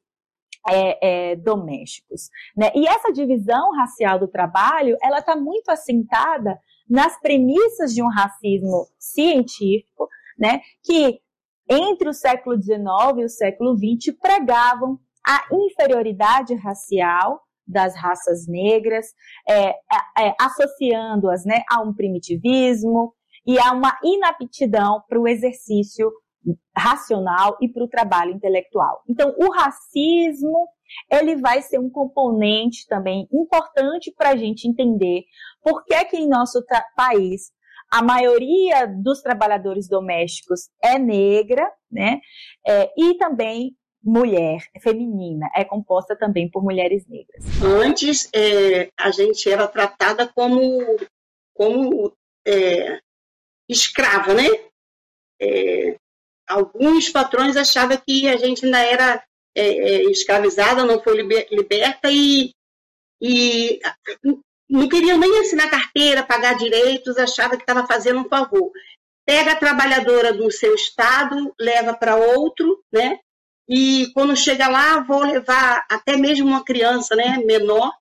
é, 0.69 1.31
é, 1.33 1.37
domésticos. 1.37 2.31
Né? 2.57 2.71
E 2.75 2.87
essa 2.87 3.13
divisão 3.13 3.73
racial 3.73 4.19
do 4.19 4.29
trabalho, 4.29 4.97
ela 5.03 5.19
está 5.19 5.37
muito 5.37 5.71
assentada 5.71 6.59
nas 6.89 7.19
premissas 7.21 7.95
de 7.95 8.03
um 8.03 8.09
racismo 8.09 8.89
científico, 8.99 10.09
né, 10.37 10.61
que 10.83 11.21
entre 11.69 12.09
o 12.09 12.13
século 12.13 12.61
XIX 12.61 12.81
e 13.19 13.25
o 13.25 13.29
século 13.29 13.77
XX 13.77 14.17
pregavam 14.21 14.99
a 15.25 15.45
inferioridade 15.53 16.55
racial 16.55 17.41
das 17.65 17.95
raças 17.95 18.49
negras, 18.49 19.15
é, 19.49 19.69
é, 20.19 20.35
associando-as 20.41 21.45
né, 21.45 21.63
a 21.71 21.81
um 21.81 21.95
primitivismo 21.95 23.15
e 23.47 23.59
a 23.61 23.73
uma 23.73 23.97
inaptidão 24.03 25.03
para 25.09 25.21
o 25.21 25.29
exercício 25.29 26.11
racional 26.77 27.57
e 27.61 27.69
para 27.69 27.85
o 27.85 27.89
trabalho 27.89 28.33
intelectual. 28.33 29.03
Então, 29.09 29.35
o 29.39 29.51
racismo 29.51 30.69
ele 31.11 31.37
vai 31.37 31.63
ser 31.63 31.79
um 31.79 31.91
componente 31.91 32.87
também 32.89 33.29
importante 33.33 34.13
para 34.17 34.31
a 34.31 34.37
gente 34.37 34.67
entender 34.67 35.25
por 35.63 35.85
que 35.85 36.05
que 36.07 36.17
em 36.17 36.29
nosso 36.29 36.65
país 36.97 37.53
a 37.91 38.03
maioria 38.03 38.87
dos 38.87 39.21
trabalhadores 39.21 39.89
domésticos 39.89 40.69
é 40.83 40.99
negra, 40.99 41.69
né? 41.91 42.21
É, 42.67 42.93
e 42.97 43.15
também 43.15 43.77
mulher, 44.03 44.63
feminina, 44.81 45.51
é 45.55 45.65
composta 45.65 46.17
também 46.17 46.51
por 46.51 46.63
mulheres 46.63 47.07
negras. 47.07 47.45
Antes, 47.63 48.31
é, 48.35 48.91
a 48.99 49.11
gente 49.11 49.51
era 49.51 49.69
tratada 49.69 50.27
como, 50.27 50.61
como 51.53 52.17
é, 52.47 52.99
escrava, 53.69 54.33
né? 54.33 54.47
É, 55.41 55.97
alguns 56.51 57.09
patrões 57.09 57.57
achavam 57.57 57.97
que 58.05 58.29
a 58.29 58.37
gente 58.37 58.65
ainda 58.65 58.81
era 58.81 59.23
é, 59.55 59.63
é, 59.63 60.03
escravizada, 60.11 60.85
não 60.85 61.01
foi 61.01 61.17
liberta 61.51 62.11
e, 62.11 62.53
e 63.23 63.81
não 64.69 64.89
queriam 64.89 65.17
nem 65.17 65.39
assinar 65.39 65.71
carteira, 65.71 66.25
pagar 66.25 66.57
direitos, 66.57 67.17
achava 67.17 67.57
que 67.57 67.63
estava 67.63 67.87
fazendo 67.87 68.21
um 68.21 68.29
favor. 68.29 68.71
Pega 69.25 69.53
a 69.53 69.57
trabalhadora 69.57 70.33
do 70.33 70.51
seu 70.51 70.75
estado, 70.75 71.55
leva 71.59 71.95
para 71.95 72.17
outro, 72.17 72.83
né? 72.93 73.19
E 73.69 74.11
quando 74.13 74.37
chega 74.37 74.67
lá, 74.67 75.01
vou 75.01 75.23
levar 75.23 75.87
até 75.89 76.17
mesmo 76.17 76.49
uma 76.49 76.65
criança, 76.65 77.15
né, 77.15 77.39
menor. 77.45 77.93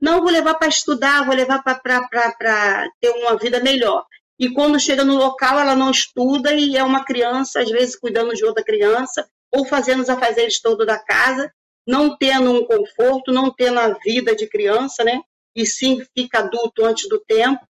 Não 0.00 0.20
vou 0.20 0.30
levar 0.30 0.54
para 0.54 0.66
estudar, 0.66 1.24
vou 1.24 1.34
levar 1.34 1.62
para 1.62 2.90
ter 3.00 3.10
uma 3.10 3.36
vida 3.38 3.60
melhor 3.60 4.04
e 4.38 4.50
quando 4.52 4.80
chega 4.80 5.04
no 5.04 5.16
local 5.16 5.58
ela 5.58 5.76
não 5.76 5.90
estuda 5.90 6.52
e 6.54 6.76
é 6.76 6.82
uma 6.82 7.04
criança, 7.04 7.60
às 7.60 7.70
vezes 7.70 7.96
cuidando 7.96 8.34
de 8.34 8.44
outra 8.44 8.64
criança, 8.64 9.28
ou 9.52 9.64
fazendo 9.64 10.02
os 10.02 10.10
afazeres 10.10 10.60
todos 10.60 10.86
da 10.86 10.98
casa, 10.98 11.52
não 11.86 12.16
tendo 12.16 12.50
um 12.50 12.64
conforto, 12.64 13.32
não 13.32 13.52
tendo 13.52 13.78
a 13.78 13.90
vida 13.98 14.34
de 14.34 14.48
criança, 14.48 15.04
né? 15.04 15.22
E 15.54 15.64
sim 15.64 16.02
fica 16.16 16.40
adulto 16.40 16.84
antes 16.84 17.08
do 17.08 17.20
tempo 17.20 17.64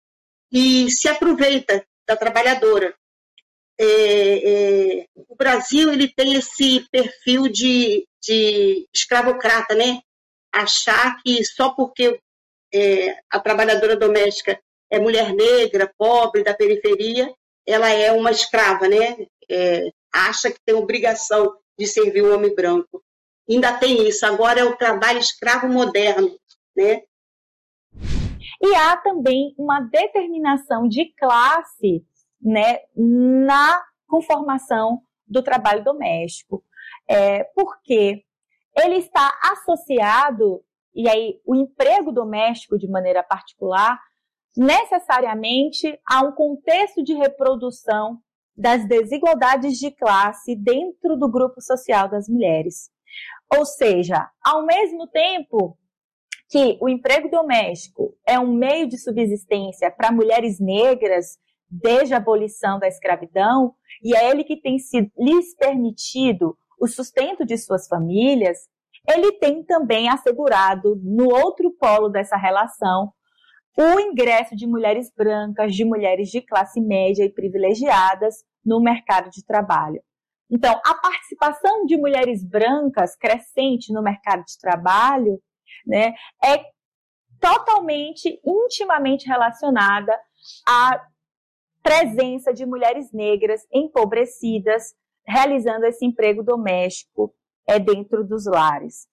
e 0.52 0.90
se 0.90 1.08
aproveita 1.08 1.84
da 2.06 2.16
trabalhadora. 2.16 2.94
É, 3.80 3.84
é, 3.84 5.06
o 5.28 5.34
Brasil 5.34 5.92
ele 5.92 6.06
tem 6.06 6.34
esse 6.34 6.86
perfil 6.92 7.48
de, 7.48 8.06
de 8.22 8.86
escravocrata, 8.94 9.74
né? 9.74 10.00
Achar 10.52 11.16
que 11.22 11.44
só 11.44 11.70
porque 11.70 12.20
é, 12.72 13.18
a 13.30 13.40
trabalhadora 13.40 13.96
doméstica 13.96 14.60
é 14.92 15.00
mulher 15.00 15.32
negra, 15.32 15.90
pobre, 15.96 16.44
da 16.44 16.52
periferia, 16.52 17.32
ela 17.66 17.88
é 17.88 18.12
uma 18.12 18.30
escrava, 18.30 18.86
né? 18.86 19.26
É, 19.50 19.88
acha 20.12 20.50
que 20.50 20.60
tem 20.62 20.74
obrigação 20.74 21.56
de 21.78 21.86
servir 21.86 22.22
o 22.22 22.34
homem 22.34 22.54
branco. 22.54 23.02
Ainda 23.48 23.72
tem 23.72 24.06
isso. 24.06 24.26
Agora 24.26 24.60
é 24.60 24.64
o 24.64 24.76
trabalho 24.76 25.18
escravo 25.18 25.66
moderno, 25.66 26.36
né? 26.76 27.00
E 28.60 28.74
há 28.76 28.96
também 28.98 29.54
uma 29.56 29.80
determinação 29.80 30.86
de 30.86 31.06
classe, 31.16 32.04
né, 32.40 32.80
na 32.94 33.82
conformação 34.06 35.00
do 35.26 35.42
trabalho 35.42 35.82
doméstico. 35.82 36.62
É, 37.08 37.44
porque 37.54 38.22
ele 38.76 38.96
está 38.96 39.32
associado, 39.42 40.62
e 40.94 41.08
aí 41.08 41.40
o 41.46 41.54
emprego 41.54 42.12
doméstico 42.12 42.78
de 42.78 42.86
maneira 42.86 43.22
particular, 43.22 43.98
necessariamente 44.56 45.98
a 46.08 46.22
um 46.22 46.32
contexto 46.32 47.02
de 47.02 47.14
reprodução 47.14 48.18
das 48.56 48.86
desigualdades 48.86 49.78
de 49.78 49.90
classe 49.90 50.54
dentro 50.54 51.16
do 51.16 51.30
grupo 51.30 51.60
social 51.60 52.08
das 52.08 52.28
mulheres. 52.28 52.90
Ou 53.56 53.64
seja, 53.64 54.28
ao 54.44 54.64
mesmo 54.64 55.06
tempo 55.08 55.76
que 56.50 56.76
o 56.80 56.88
emprego 56.88 57.30
doméstico 57.30 58.14
é 58.26 58.38
um 58.38 58.54
meio 58.54 58.86
de 58.86 58.98
subsistência 58.98 59.90
para 59.90 60.12
mulheres 60.12 60.60
negras 60.60 61.38
desde 61.70 62.12
a 62.12 62.18
abolição 62.18 62.78
da 62.78 62.86
escravidão, 62.86 63.74
e 64.02 64.14
é 64.14 64.28
ele 64.28 64.44
que 64.44 64.60
tem 64.60 64.78
sido 64.78 65.10
lhes 65.16 65.56
permitido 65.56 66.54
o 66.78 66.86
sustento 66.86 67.46
de 67.46 67.56
suas 67.56 67.88
famílias, 67.88 68.58
ele 69.08 69.32
tem 69.38 69.64
também 69.64 70.10
assegurado 70.10 71.00
no 71.02 71.32
outro 71.32 71.70
polo 71.70 72.10
dessa 72.10 72.36
relação 72.36 73.12
o 73.76 74.00
ingresso 74.00 74.54
de 74.54 74.66
mulheres 74.66 75.10
brancas, 75.16 75.74
de 75.74 75.84
mulheres 75.84 76.28
de 76.28 76.40
classe 76.40 76.80
média 76.80 77.24
e 77.24 77.32
privilegiadas 77.32 78.44
no 78.64 78.80
mercado 78.80 79.30
de 79.30 79.44
trabalho. 79.44 80.02
Então, 80.50 80.78
a 80.84 80.94
participação 80.94 81.86
de 81.86 81.96
mulheres 81.96 82.44
brancas 82.44 83.16
crescente 83.16 83.92
no 83.92 84.02
mercado 84.02 84.44
de 84.44 84.58
trabalho 84.58 85.40
né, 85.86 86.12
é 86.44 86.62
totalmente, 87.40 88.40
intimamente 88.44 89.26
relacionada 89.26 90.16
à 90.68 91.02
presença 91.82 92.52
de 92.52 92.64
mulheres 92.66 93.10
negras 93.12 93.66
empobrecidas 93.72 94.94
realizando 95.26 95.84
esse 95.86 96.04
emprego 96.04 96.42
doméstico 96.42 97.34
é 97.66 97.78
dentro 97.78 98.24
dos 98.24 98.46
lares. 98.46 99.08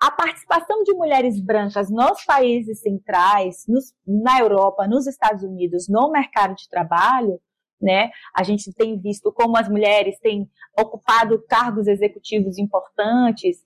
A 0.00 0.10
participação 0.10 0.82
de 0.82 0.92
mulheres 0.92 1.40
brancas 1.40 1.90
nos 1.90 2.24
países 2.24 2.80
centrais, 2.80 3.64
nos, 3.68 3.92
na 4.06 4.40
Europa, 4.40 4.86
nos 4.86 5.06
Estados 5.06 5.42
Unidos, 5.42 5.88
no 5.88 6.10
mercado 6.10 6.54
de 6.54 6.68
trabalho, 6.68 7.40
né? 7.80 8.10
A 8.34 8.42
gente 8.42 8.72
tem 8.72 8.98
visto 8.98 9.32
como 9.32 9.56
as 9.56 9.68
mulheres 9.68 10.18
têm 10.20 10.48
ocupado 10.78 11.42
cargos 11.48 11.86
executivos 11.86 12.58
importantes. 12.58 13.58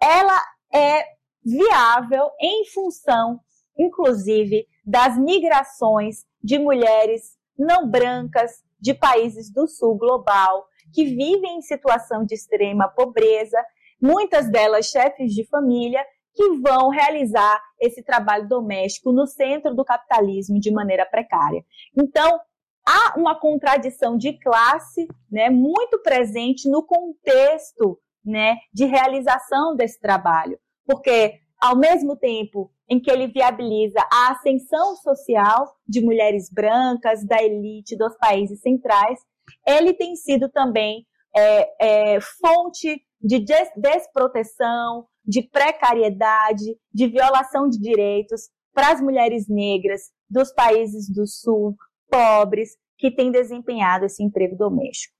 Ela 0.00 0.40
é 0.72 1.04
viável 1.44 2.30
em 2.40 2.66
função, 2.66 3.40
inclusive, 3.78 4.66
das 4.84 5.16
migrações 5.16 6.24
de 6.42 6.58
mulheres 6.58 7.38
não 7.58 7.88
brancas 7.88 8.62
de 8.80 8.94
países 8.94 9.50
do 9.52 9.68
sul 9.68 9.96
global 9.96 10.66
que 10.92 11.04
vivem 11.04 11.58
em 11.58 11.62
situação 11.62 12.24
de 12.24 12.34
extrema 12.34 12.88
pobreza 12.88 13.58
muitas 14.00 14.50
delas 14.50 14.86
chefes 14.86 15.32
de 15.32 15.46
família, 15.48 16.04
que 16.34 16.50
vão 16.60 16.88
realizar 16.88 17.60
esse 17.80 18.02
trabalho 18.02 18.48
doméstico 18.48 19.12
no 19.12 19.26
centro 19.26 19.74
do 19.74 19.84
capitalismo 19.84 20.60
de 20.60 20.70
maneira 20.70 21.04
precária. 21.04 21.64
Então, 21.96 22.40
há 22.86 23.18
uma 23.18 23.38
contradição 23.38 24.16
de 24.16 24.38
classe 24.38 25.08
né, 25.30 25.50
muito 25.50 26.00
presente 26.02 26.68
no 26.68 26.84
contexto 26.84 27.98
né, 28.24 28.56
de 28.72 28.84
realização 28.84 29.74
desse 29.74 30.00
trabalho, 30.00 30.58
porque 30.86 31.40
ao 31.60 31.76
mesmo 31.76 32.16
tempo 32.16 32.70
em 32.88 32.98
que 32.98 33.10
ele 33.10 33.28
viabiliza 33.28 34.00
a 34.10 34.32
ascensão 34.32 34.96
social 34.96 35.76
de 35.86 36.00
mulheres 36.00 36.50
brancas, 36.50 37.24
da 37.24 37.40
elite 37.42 37.96
dos 37.96 38.16
países 38.16 38.60
centrais, 38.60 39.20
ele 39.66 39.92
tem 39.94 40.16
sido 40.16 40.48
também 40.48 41.06
é, 41.36 42.14
é, 42.14 42.20
fonte 42.20 43.00
de 43.20 43.38
des 43.38 43.68
desproteção, 43.76 45.06
de 45.24 45.42
precariedade, 45.42 46.76
de 46.92 47.06
violação 47.06 47.68
de 47.68 47.78
direitos 47.78 48.48
para 48.72 48.92
as 48.92 49.00
mulheres 49.00 49.46
negras 49.48 50.10
dos 50.28 50.52
países 50.52 51.12
do 51.12 51.26
Sul, 51.26 51.76
pobres, 52.08 52.76
que 52.96 53.10
têm 53.10 53.30
desempenhado 53.30 54.04
esse 54.04 54.22
emprego 54.22 54.56
doméstico. 54.56 55.14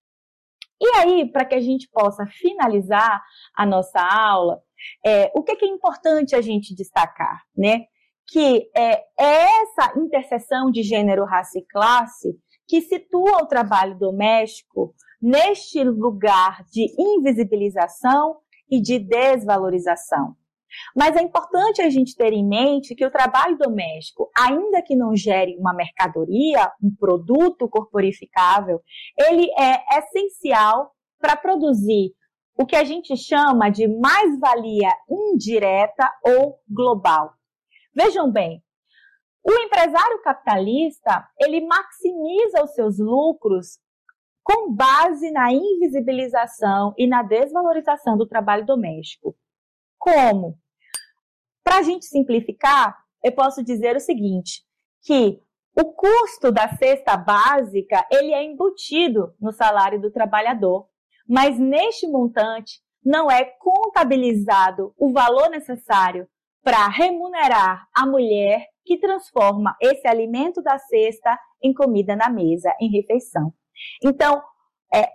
E 0.81 0.97
aí, 0.97 1.31
para 1.31 1.45
que 1.45 1.55
a 1.55 1.61
gente 1.61 1.89
possa 1.93 2.27
finalizar 2.27 3.23
a 3.55 3.67
nossa 3.67 4.01
aula, 4.01 4.61
é, 5.05 5.31
o 5.35 5.43
que, 5.43 5.57
que, 5.57 5.65
é 5.67 5.69
importante 5.69 6.35
a 6.35 6.41
gente 6.41 6.75
destacar, 6.75 7.43
né? 7.55 7.85
Que 8.27 8.71
é, 8.75 9.03
é 9.19 9.63
essa 9.63 9.99
interseção 9.99 10.71
de 10.71 10.83
gênero, 10.83 11.27
raça 11.27 11.59
e 11.59 11.67
classe 11.67 12.35
que 12.67 12.81
situa 12.81 13.43
o 13.43 13.47
trabalho 13.47 13.99
doméstico 13.99 14.95
neste 15.21 15.83
lugar 15.85 16.65
de 16.73 16.87
invisibilização 16.99 18.39
e 18.71 18.81
de 18.81 18.99
desvalorização. 18.99 20.37
Mas 20.95 21.17
é 21.17 21.23
importante 21.23 21.83
a 21.83 21.91
gente 21.91 22.15
ter 22.15 22.33
em 22.33 22.47
mente 22.47 22.95
que 22.95 23.05
o 23.05 23.11
trabalho 23.11 23.59
doméstico, 23.59 24.31
ainda 24.39 24.81
que 24.83 24.95
não 24.95 25.17
gere 25.17 25.57
uma 25.59 25.75
mercadoria, 25.75 26.71
um 26.83 26.95
produto 26.95 27.69
corporificável, 27.69 28.81
ele 29.19 29.51
é 29.59 29.99
essencial 29.99 30.93
para 31.19 31.37
produzir 31.37 32.13
o 32.57 32.65
que 32.65 32.77
a 32.77 32.85
gente 32.85 33.17
chama 33.17 33.71
de 33.71 33.89
mais-valia 33.89 34.91
indireta 35.09 36.11
ou 36.25 36.61
global. 36.69 37.33
Vejam 37.95 38.31
bem, 38.31 38.63
o 39.43 39.53
empresário 39.53 40.23
capitalista, 40.23 41.27
ele 41.39 41.67
maximiza 41.67 42.63
os 42.63 42.75
seus 42.75 42.99
lucros 42.99 43.79
com 44.51 44.75
base 44.75 45.31
na 45.31 45.53
invisibilização 45.53 46.93
e 46.99 47.07
na 47.07 47.23
desvalorização 47.23 48.19
do 48.19 48.27
trabalho 48.27 48.67
doméstico. 48.67 49.37
Como? 49.97 50.59
Para 51.63 51.79
a 51.79 51.83
gente 51.83 52.05
simplificar, 52.07 52.99
eu 53.23 53.31
posso 53.31 53.63
dizer 53.63 53.95
o 53.95 54.01
seguinte, 54.01 54.65
que 55.05 55.41
o 55.81 55.93
custo 55.93 56.51
da 56.51 56.69
cesta 56.69 57.17
básica, 57.17 58.05
ele 58.11 58.33
é 58.33 58.43
embutido 58.43 59.33
no 59.41 59.53
salário 59.53 60.01
do 60.01 60.11
trabalhador, 60.11 60.89
mas 61.29 61.57
neste 61.57 62.09
montante 62.09 62.81
não 63.05 63.31
é 63.31 63.45
contabilizado 63.45 64.93
o 64.99 65.13
valor 65.13 65.49
necessário 65.49 66.27
para 66.61 66.89
remunerar 66.89 67.87
a 67.97 68.05
mulher 68.05 68.67
que 68.85 68.99
transforma 68.99 69.77
esse 69.81 70.09
alimento 70.09 70.61
da 70.61 70.77
cesta 70.77 71.39
em 71.63 71.73
comida 71.73 72.17
na 72.17 72.29
mesa, 72.29 72.75
em 72.81 72.91
refeição. 72.91 73.55
Então, 74.03 74.43
é, 74.95 75.09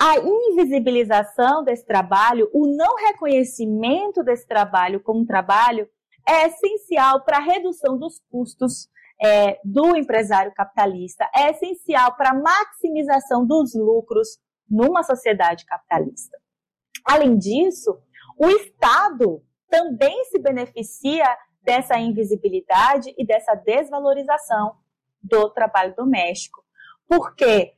a 0.00 0.16
invisibilização 0.18 1.62
desse 1.62 1.84
trabalho, 1.86 2.50
o 2.52 2.66
não 2.66 2.96
reconhecimento 2.96 4.22
desse 4.22 4.46
trabalho 4.46 5.00
como 5.00 5.26
trabalho, 5.26 5.88
é 6.28 6.46
essencial 6.46 7.24
para 7.24 7.38
a 7.38 7.42
redução 7.42 7.98
dos 7.98 8.20
custos 8.30 8.88
é, 9.22 9.58
do 9.64 9.96
empresário 9.96 10.52
capitalista, 10.54 11.28
é 11.34 11.50
essencial 11.50 12.16
para 12.16 12.30
a 12.30 12.34
maximização 12.34 13.46
dos 13.46 13.74
lucros 13.74 14.38
numa 14.68 15.02
sociedade 15.02 15.66
capitalista. 15.66 16.38
Além 17.04 17.36
disso, 17.36 17.98
o 18.38 18.48
Estado 18.48 19.42
também 19.68 20.24
se 20.24 20.38
beneficia 20.38 21.26
dessa 21.62 21.98
invisibilidade 21.98 23.14
e 23.18 23.26
dessa 23.26 23.54
desvalorização 23.54 24.76
do 25.22 25.50
trabalho 25.50 25.94
doméstico. 25.94 26.64
Porque 27.10 27.74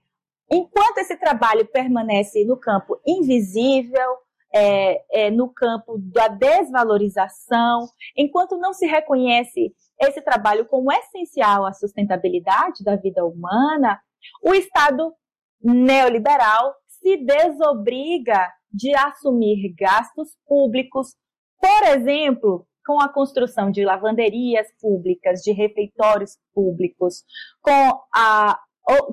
enquanto 0.51 0.99
esse 0.99 1.16
trabalho 1.16 1.66
permanece 1.66 2.45
no 2.45 2.59
campo 2.59 3.01
invisível, 3.07 4.18
é, 4.55 5.03
é, 5.11 5.31
no 5.31 5.49
campo 5.49 5.97
da 5.99 6.29
desvalorização, 6.29 7.88
enquanto 8.14 8.59
não 8.59 8.75
se 8.75 8.87
reconhece 8.87 9.75
esse 9.99 10.21
trabalho 10.21 10.66
como 10.66 10.92
essencial 10.92 11.64
à 11.64 11.73
sustentabilidade 11.73 12.85
da 12.85 12.95
vida 12.95 13.25
humana, 13.25 13.99
o 14.42 14.53
Estado 14.53 15.14
neoliberal 15.62 16.75
se 16.87 17.16
desobriga 17.16 18.53
de 18.71 18.95
assumir 18.95 19.75
gastos 19.75 20.37
públicos, 20.47 21.16
por 21.59 21.88
exemplo, 21.88 22.66
com 22.85 23.01
a 23.01 23.09
construção 23.09 23.71
de 23.71 23.83
lavanderias 23.83 24.66
públicas, 24.79 25.40
de 25.40 25.53
refeitórios 25.53 26.37
públicos, 26.53 27.25
com 27.62 28.03
a 28.14 28.59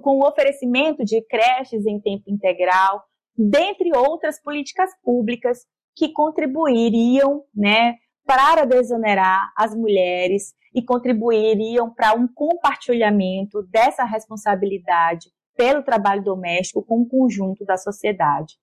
com 0.01 0.17
o 0.17 0.27
oferecimento 0.27 1.03
de 1.05 1.21
creches 1.21 1.85
em 1.85 1.99
tempo 1.99 2.23
integral, 2.27 3.03
dentre 3.37 3.95
outras 3.95 4.41
políticas 4.41 4.91
públicas 5.03 5.65
que 5.95 6.11
contribuiriam, 6.11 7.43
né, 7.55 7.95
para 8.25 8.65
desonerar 8.65 9.51
as 9.57 9.75
mulheres 9.75 10.53
e 10.73 10.83
contribuiriam 10.83 11.93
para 11.93 12.13
um 12.13 12.27
compartilhamento 12.27 13.63
dessa 13.63 14.03
responsabilidade 14.03 15.29
pelo 15.55 15.83
trabalho 15.83 16.23
doméstico 16.23 16.83
com 16.83 17.01
o 17.01 17.09
conjunto 17.09 17.65
da 17.65 17.75
sociedade. 17.75 18.55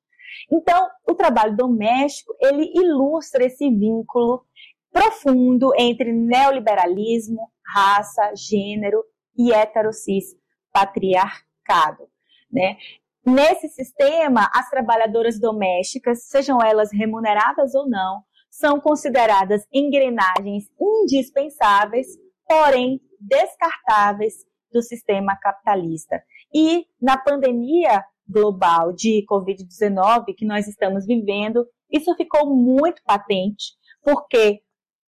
Então, 0.50 0.88
o 1.08 1.14
trabalho 1.14 1.56
doméstico, 1.56 2.34
ele 2.40 2.72
ilustra 2.74 3.44
esse 3.44 3.68
vínculo 3.70 4.44
profundo 4.92 5.72
entre 5.76 6.12
neoliberalismo, 6.12 7.50
raça, 7.74 8.32
gênero 8.34 9.04
e 9.36 9.52
heterocis 9.52 10.34
patriarcado, 10.76 12.06
né? 12.52 12.76
Nesse 13.24 13.66
sistema, 13.68 14.50
as 14.54 14.68
trabalhadoras 14.68 15.40
domésticas, 15.40 16.24
sejam 16.24 16.62
elas 16.62 16.92
remuneradas 16.92 17.74
ou 17.74 17.88
não, 17.88 18.22
são 18.50 18.78
consideradas 18.78 19.66
engrenagens 19.72 20.70
indispensáveis, 20.78 22.08
porém 22.46 23.00
descartáveis 23.18 24.44
do 24.70 24.82
sistema 24.82 25.34
capitalista. 25.36 26.22
E 26.54 26.84
na 27.00 27.16
pandemia 27.16 28.04
global 28.28 28.92
de 28.92 29.24
Covid-19 29.30 30.34
que 30.36 30.44
nós 30.44 30.68
estamos 30.68 31.06
vivendo, 31.06 31.66
isso 31.90 32.14
ficou 32.16 32.54
muito 32.54 33.02
patente, 33.02 33.72
porque 34.02 34.60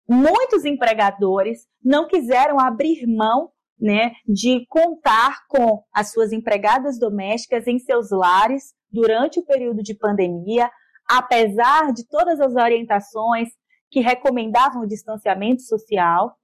muitos 0.08 0.64
empregadores 0.64 1.68
não 1.82 2.08
quiseram 2.08 2.58
abrir 2.58 3.06
mão 3.06 3.51
né, 3.82 4.12
de 4.24 4.64
contar 4.68 5.44
com 5.48 5.82
as 5.92 6.12
suas 6.12 6.30
empregadas 6.32 7.00
domésticas 7.00 7.66
em 7.66 7.80
seus 7.80 8.12
lares 8.12 8.72
durante 8.88 9.40
o 9.40 9.44
período 9.44 9.82
de 9.82 9.92
pandemia, 9.92 10.70
apesar 11.10 11.92
de 11.92 12.06
todas 12.08 12.40
as 12.40 12.54
orientações 12.54 13.48
que 13.90 13.98
recomendavam 13.98 14.82
o 14.82 14.86
distanciamento 14.86 15.62
social, 15.62 16.36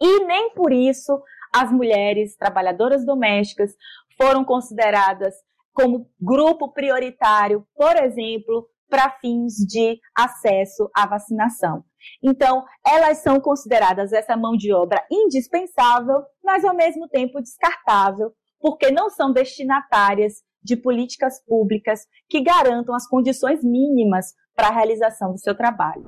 e 0.00 0.24
nem 0.24 0.54
por 0.54 0.72
isso 0.72 1.22
as 1.54 1.70
mulheres 1.70 2.36
trabalhadoras 2.38 3.04
domésticas 3.04 3.76
foram 4.16 4.42
consideradas 4.42 5.34
como 5.74 6.10
grupo 6.18 6.72
prioritário, 6.72 7.66
por 7.74 7.96
exemplo, 7.96 8.66
para 8.92 9.10
fins 9.22 9.54
de 9.54 9.98
acesso 10.14 10.90
à 10.94 11.06
vacinação. 11.06 11.82
Então, 12.22 12.62
elas 12.86 13.22
são 13.22 13.40
consideradas 13.40 14.12
essa 14.12 14.36
mão 14.36 14.54
de 14.54 14.70
obra 14.70 15.02
indispensável, 15.10 16.22
mas 16.44 16.62
ao 16.62 16.76
mesmo 16.76 17.08
tempo 17.08 17.40
descartável, 17.40 18.34
porque 18.60 18.90
não 18.90 19.08
são 19.08 19.32
destinatárias 19.32 20.42
de 20.62 20.76
políticas 20.76 21.42
públicas 21.42 22.00
que 22.28 22.42
garantam 22.42 22.94
as 22.94 23.08
condições 23.08 23.64
mínimas 23.64 24.34
para 24.54 24.68
a 24.68 24.72
realização 24.72 25.32
do 25.32 25.38
seu 25.38 25.56
trabalho. 25.56 26.04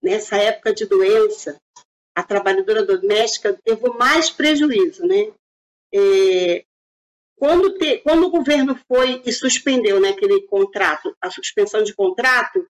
Nessa 0.00 0.36
época 0.36 0.72
de 0.72 0.86
doença, 0.86 1.60
a 2.14 2.22
trabalhadora 2.22 2.86
doméstica 2.86 3.58
teve 3.64 3.88
mais 3.98 4.30
prejuízo, 4.30 5.04
né? 5.04 5.32
É, 5.92 6.64
quando, 7.36 7.76
te, 7.78 7.98
quando, 7.98 8.26
o 8.26 8.30
governo 8.30 8.78
foi 8.88 9.22
e 9.24 9.32
suspendeu 9.32 10.00
né, 10.00 10.10
aquele 10.10 10.42
contrato, 10.46 11.14
a 11.20 11.30
suspensão 11.30 11.82
de 11.82 11.94
contrato, 11.94 12.66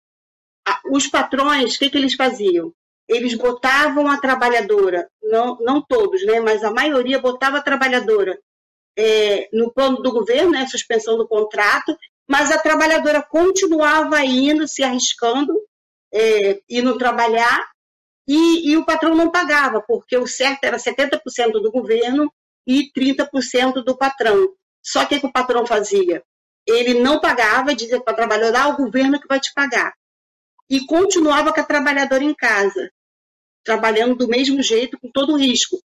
a, 0.66 0.81
os 0.90 1.07
patrões, 1.07 1.74
o 1.74 1.79
que, 1.79 1.90
que 1.90 1.96
eles 1.96 2.14
faziam? 2.14 2.72
Eles 3.09 3.35
botavam 3.35 4.09
a 4.09 4.18
trabalhadora, 4.18 5.09
não, 5.22 5.57
não 5.61 5.81
todos, 5.81 6.24
né, 6.26 6.40
mas 6.40 6.64
a 6.64 6.72
maioria 6.72 7.20
botava 7.20 7.59
a 7.59 7.62
trabalhadora 7.62 8.38
é, 8.98 9.48
no 9.52 9.72
plano 9.72 10.02
do 10.02 10.11
governo, 10.11 10.50
né, 10.50 10.66
suspensão 10.66 11.16
do 11.16 11.29
contrato, 11.29 11.96
mas 12.29 12.50
a 12.50 12.59
trabalhadora 12.59 13.22
continuava 13.22 14.24
indo, 14.24 14.66
se 14.66 14.83
arriscando, 14.83 15.55
é, 16.12 16.61
indo 16.68 16.98
trabalhar, 16.98 17.70
e, 18.29 18.72
e, 18.72 18.76
o 18.76 18.85
patrão 18.85 19.14
não 19.14 19.31
pagava, 19.31 19.81
porque 19.81 20.16
o 20.16 20.26
certo 20.26 20.64
era 20.64 20.79
70% 20.79 21.52
do 21.52 21.70
governo 21.70 22.33
e 22.66 22.90
30% 22.92 23.85
do 23.85 23.96
patrão. 23.96 24.55
Só 24.83 25.05
que 25.05 25.16
o 25.16 25.20
que 25.20 25.26
o 25.26 25.33
patrão 25.33 25.66
fazia? 25.66 26.22
Ele 26.66 27.00
não 27.00 27.20
pagava, 27.20 27.74
dizia 27.74 28.00
para 28.00 28.12
a 28.12 28.16
trabalhadora, 28.16 28.64
ah, 28.64 28.68
o 28.68 28.76
governo 28.76 29.20
que 29.20 29.29
vai 29.29 29.38
te 29.38 29.52
pagar. 29.55 29.92
E 30.68 30.85
continuava 30.87 31.52
com 31.52 31.61
a 31.61 31.64
trabalhadora 31.64 32.24
em 32.24 32.35
casa, 32.35 32.90
trabalhando 33.64 34.16
do 34.16 34.29
mesmo 34.29 34.61
jeito, 34.62 34.98
com 34.98 35.11
todo 35.11 35.33
o 35.33 35.37
risco. 35.37 35.79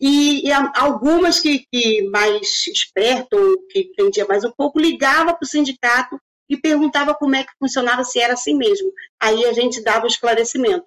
E, 0.00 0.48
e 0.48 0.52
algumas 0.74 1.38
que, 1.38 1.66
que 1.70 2.02
mais 2.08 2.66
esperto, 2.66 3.36
que 3.70 3.80
entendia 3.80 4.26
mais 4.26 4.44
um 4.44 4.50
pouco, 4.50 4.80
ligava 4.80 5.34
para 5.34 5.44
o 5.44 5.48
sindicato 5.48 6.18
e 6.48 6.56
perguntava 6.56 7.14
como 7.14 7.36
é 7.36 7.44
que 7.44 7.52
funcionava, 7.58 8.02
se 8.04 8.20
era 8.20 8.32
assim 8.34 8.56
mesmo. 8.56 8.90
Aí 9.20 9.44
a 9.44 9.52
gente 9.52 9.82
dava 9.82 10.04
o 10.04 10.08
esclarecimento. 10.08 10.86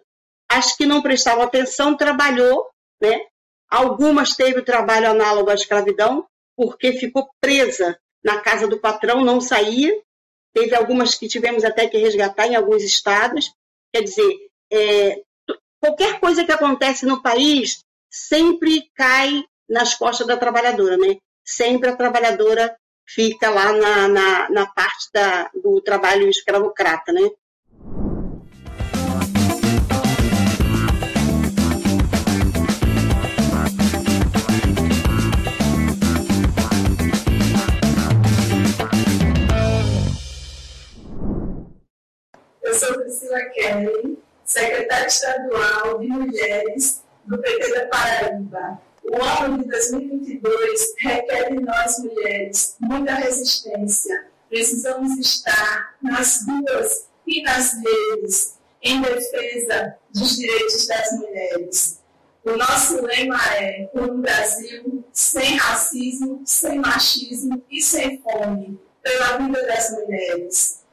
As 0.50 0.76
que 0.76 0.86
não 0.86 1.02
prestavam 1.02 1.44
atenção 1.44 1.96
trabalhou, 1.96 2.68
né? 3.02 3.20
Algumas 3.70 4.36
teve 4.36 4.60
o 4.60 4.66
trabalho 4.66 5.10
análogo 5.10 5.50
à 5.50 5.54
escravidão, 5.54 6.26
porque 6.56 6.94
ficou 6.94 7.30
presa 7.42 8.00
na 8.24 8.40
casa 8.40 8.68
do 8.68 8.80
patrão, 8.80 9.24
não 9.24 9.42
saía. 9.42 9.94
Teve 10.54 10.76
algumas 10.76 11.16
que 11.16 11.28
tivemos 11.28 11.64
até 11.64 11.88
que 11.88 11.98
resgatar 11.98 12.48
em 12.48 12.56
alguns 12.56 12.82
estados. 12.82 13.52
Quer 13.94 14.02
dizer, 14.02 14.38
é, 14.72 15.22
qualquer 15.80 16.20
coisa 16.20 16.44
que 16.44 16.52
acontece 16.52 17.06
no 17.06 17.22
país 17.22 17.84
sempre 18.10 18.90
cai 18.96 19.44
nas 19.70 19.96
costas 19.96 20.28
da 20.28 20.38
trabalhadora, 20.38 20.98
né? 20.98 21.18
Sempre 21.44 21.90
a 21.90 21.96
trabalhadora 21.96 22.76
fica 23.08 23.50
lá 23.50 23.72
na, 23.74 24.08
na, 24.08 24.50
na 24.50 24.66
parte 24.68 25.10
da, 25.14 25.50
do 25.54 25.82
trabalho 25.82 26.30
escravocrata, 26.30 27.12
né? 27.12 27.30
Eu 42.76 42.80
sou 42.80 43.00
Priscila 43.00 43.40
Kelly, 43.52 44.20
secretária 44.44 45.08
estadual 45.08 45.98
de 45.98 46.08
Mulheres 46.08 47.02
do 47.26 47.38
PT 47.38 47.74
da 47.74 47.86
Paraíba. 47.88 48.82
O 49.02 49.24
ano 49.24 49.64
de 49.64 49.70
2022 49.70 50.94
requer 51.00 51.52
de 51.52 51.64
nós, 51.64 52.00
mulheres, 52.00 52.76
muita 52.82 53.14
resistência. 53.14 54.26
Precisamos 54.50 55.18
estar 55.18 55.96
nas 56.02 56.42
ruas 56.46 57.08
e 57.26 57.42
nas 57.44 57.76
redes 57.82 58.58
em 58.82 59.02
defesa 59.02 59.96
dos 60.14 60.36
direitos 60.36 60.86
das 60.86 61.12
mulheres. 61.14 62.02
O 62.44 62.58
nosso 62.58 63.02
lema 63.06 63.40
é 63.56 63.90
um 63.94 64.20
Brasil 64.20 65.02
sem 65.14 65.56
racismo, 65.56 66.42
sem 66.46 66.80
machismo 66.80 67.64
e 67.72 67.82
sem 67.82 68.22
fome, 68.22 68.78
pela 69.02 69.38
vida 69.38 69.66
das 69.66 69.92
mulheres 69.92 70.85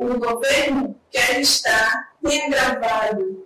o 0.00 0.18
governo 0.18 0.98
quer 1.10 1.40
estar, 1.40 2.14
tem 2.24 2.50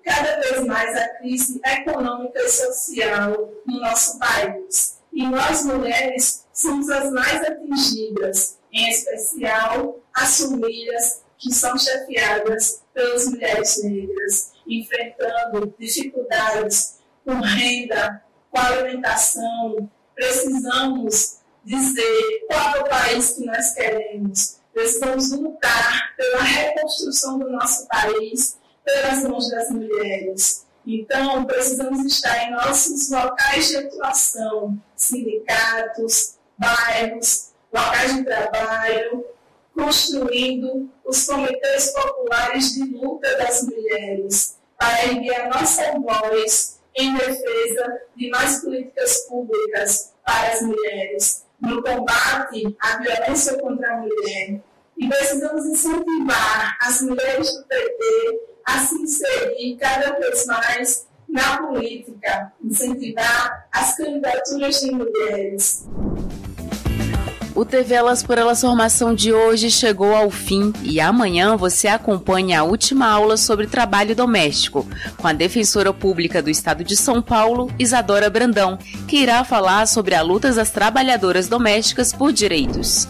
cada 0.05 0.41
vez 0.41 0.65
mais 0.65 0.97
a 0.97 1.09
crise 1.17 1.61
econômica 1.67 2.41
e 2.41 2.49
social 2.49 3.53
no 3.67 3.81
nosso 3.81 4.19
país. 4.21 5.01
E 5.13 5.27
nós, 5.27 5.65
mulheres, 5.65 6.47
somos 6.53 6.89
as 6.91 7.11
mais 7.11 7.43
atingidas, 7.43 8.59
em 8.73 8.89
especial 8.89 9.99
as 10.15 10.39
famílias 10.39 11.25
que 11.39 11.53
são 11.53 11.77
chefiadas 11.77 12.83
pelas 12.95 13.27
mulheres 13.27 13.83
negras, 13.83 14.53
enfrentando 14.67 15.75
dificuldades 15.77 17.01
com 17.25 17.41
renda, 17.41 18.23
com 18.51 18.61
alimentação. 18.61 19.91
Precisamos 20.15 21.39
dizer 21.65 22.47
qual 22.47 22.77
é 22.77 22.81
o 22.81 22.89
país 22.89 23.33
que 23.33 23.45
nós 23.45 23.75
queremos 23.75 24.64
Precisamos 24.75 25.31
lutar 25.31 26.15
pela 26.17 26.43
reconstrução 26.43 27.39
do 27.39 27.49
nosso 27.49 27.87
país 27.89 28.59
pelas 28.85 29.23
mãos 29.23 29.49
das 29.49 29.71
mulheres. 29.71 30.67
Então, 30.87 31.45
precisamos 31.47 32.05
estar 32.05 32.47
em 32.47 32.51
nossos 32.51 33.11
locais 33.11 33.69
de 33.69 33.77
atuação, 33.79 34.77
sindicatos, 34.95 36.35
bairros, 36.59 37.53
locais 37.73 38.17
de 38.17 38.25
trabalho, 38.25 39.25
construindo 39.73 40.91
os 41.05 41.25
comitês 41.25 41.93
populares 41.93 42.75
de 42.75 42.85
luta 42.85 43.35
das 43.39 43.63
mulheres, 43.63 44.59
para 44.77 45.45
a 45.45 45.49
nossa 45.49 45.93
voz 45.99 46.81
em 46.97 47.15
defesa 47.15 48.03
de 48.15 48.29
mais 48.29 48.61
políticas 48.61 49.27
públicas 49.27 50.13
para 50.25 50.53
as 50.53 50.63
mulheres, 50.63 51.45
no 51.65 51.83
combate 51.83 52.77
à 52.81 52.99
violência 52.99 53.59
contra 53.59 53.95
a 53.95 53.97
mulher. 53.99 54.61
E 54.97 55.09
precisamos 55.09 55.67
incentivar 55.67 56.79
as 56.81 57.03
mulheres 57.03 57.53
do 57.53 57.65
PT 57.65 58.41
a 58.65 58.79
se 58.79 58.95
inserir 58.95 59.77
cada 59.77 60.19
vez 60.19 60.47
mais 60.47 61.07
na 61.29 61.59
política, 61.59 62.53
incentivar 62.63 63.69
as 63.73 63.97
candidaturas 63.97 64.81
de 64.81 64.93
mulheres. 64.93 65.89
O 67.55 67.65
TV 67.65 67.95
Elas 67.95 68.21
por 68.21 68.37
Elas 68.37 68.61
Formação 68.61 69.15
de 69.15 69.33
hoje 69.33 69.71
chegou 69.71 70.13
ao 70.13 70.29
fim 70.29 70.73
e 70.83 70.99
amanhã 70.99 71.57
você 71.57 71.87
acompanha 71.87 72.61
a 72.61 72.65
última 72.65 73.07
aula 73.07 73.37
sobre 73.37 73.69
trabalho 73.69 74.15
doméstico 74.15 74.85
com 75.17 75.29
a 75.29 75.33
defensora 75.33 75.93
pública 75.93 76.43
do 76.43 76.51
estado 76.51 76.83
de 76.83 76.97
São 76.97 77.23
Paulo, 77.23 77.71
Isadora 77.79 78.29
Brandão, 78.29 78.77
que 79.07 79.19
irá 79.19 79.45
falar 79.45 79.87
sobre 79.87 80.17
a 80.17 80.23
luta 80.23 80.53
das 80.53 80.71
trabalhadoras 80.71 81.47
domésticas 81.47 82.13
por 82.13 82.33
direitos. 82.33 83.07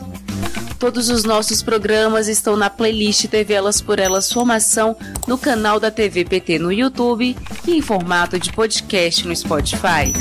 Todos 0.79 1.09
os 1.09 1.25
nossos 1.25 1.63
programas 1.63 2.29
estão 2.29 2.55
na 2.55 2.69
playlist 2.69 3.27
TV 3.29 3.55
Elas 3.55 3.81
por 3.81 3.99
Elas 3.99 4.31
Formação 4.31 4.95
no 5.27 5.39
canal 5.39 5.81
da 5.81 5.91
TV 5.91 6.27
PT 6.27 6.59
no 6.59 6.71
YouTube 6.71 7.35
e 7.67 7.71
em 7.71 7.81
formato 7.81 8.39
de 8.39 8.53
podcast 8.53 9.27
no 9.27 9.35
Spotify. 9.35 10.13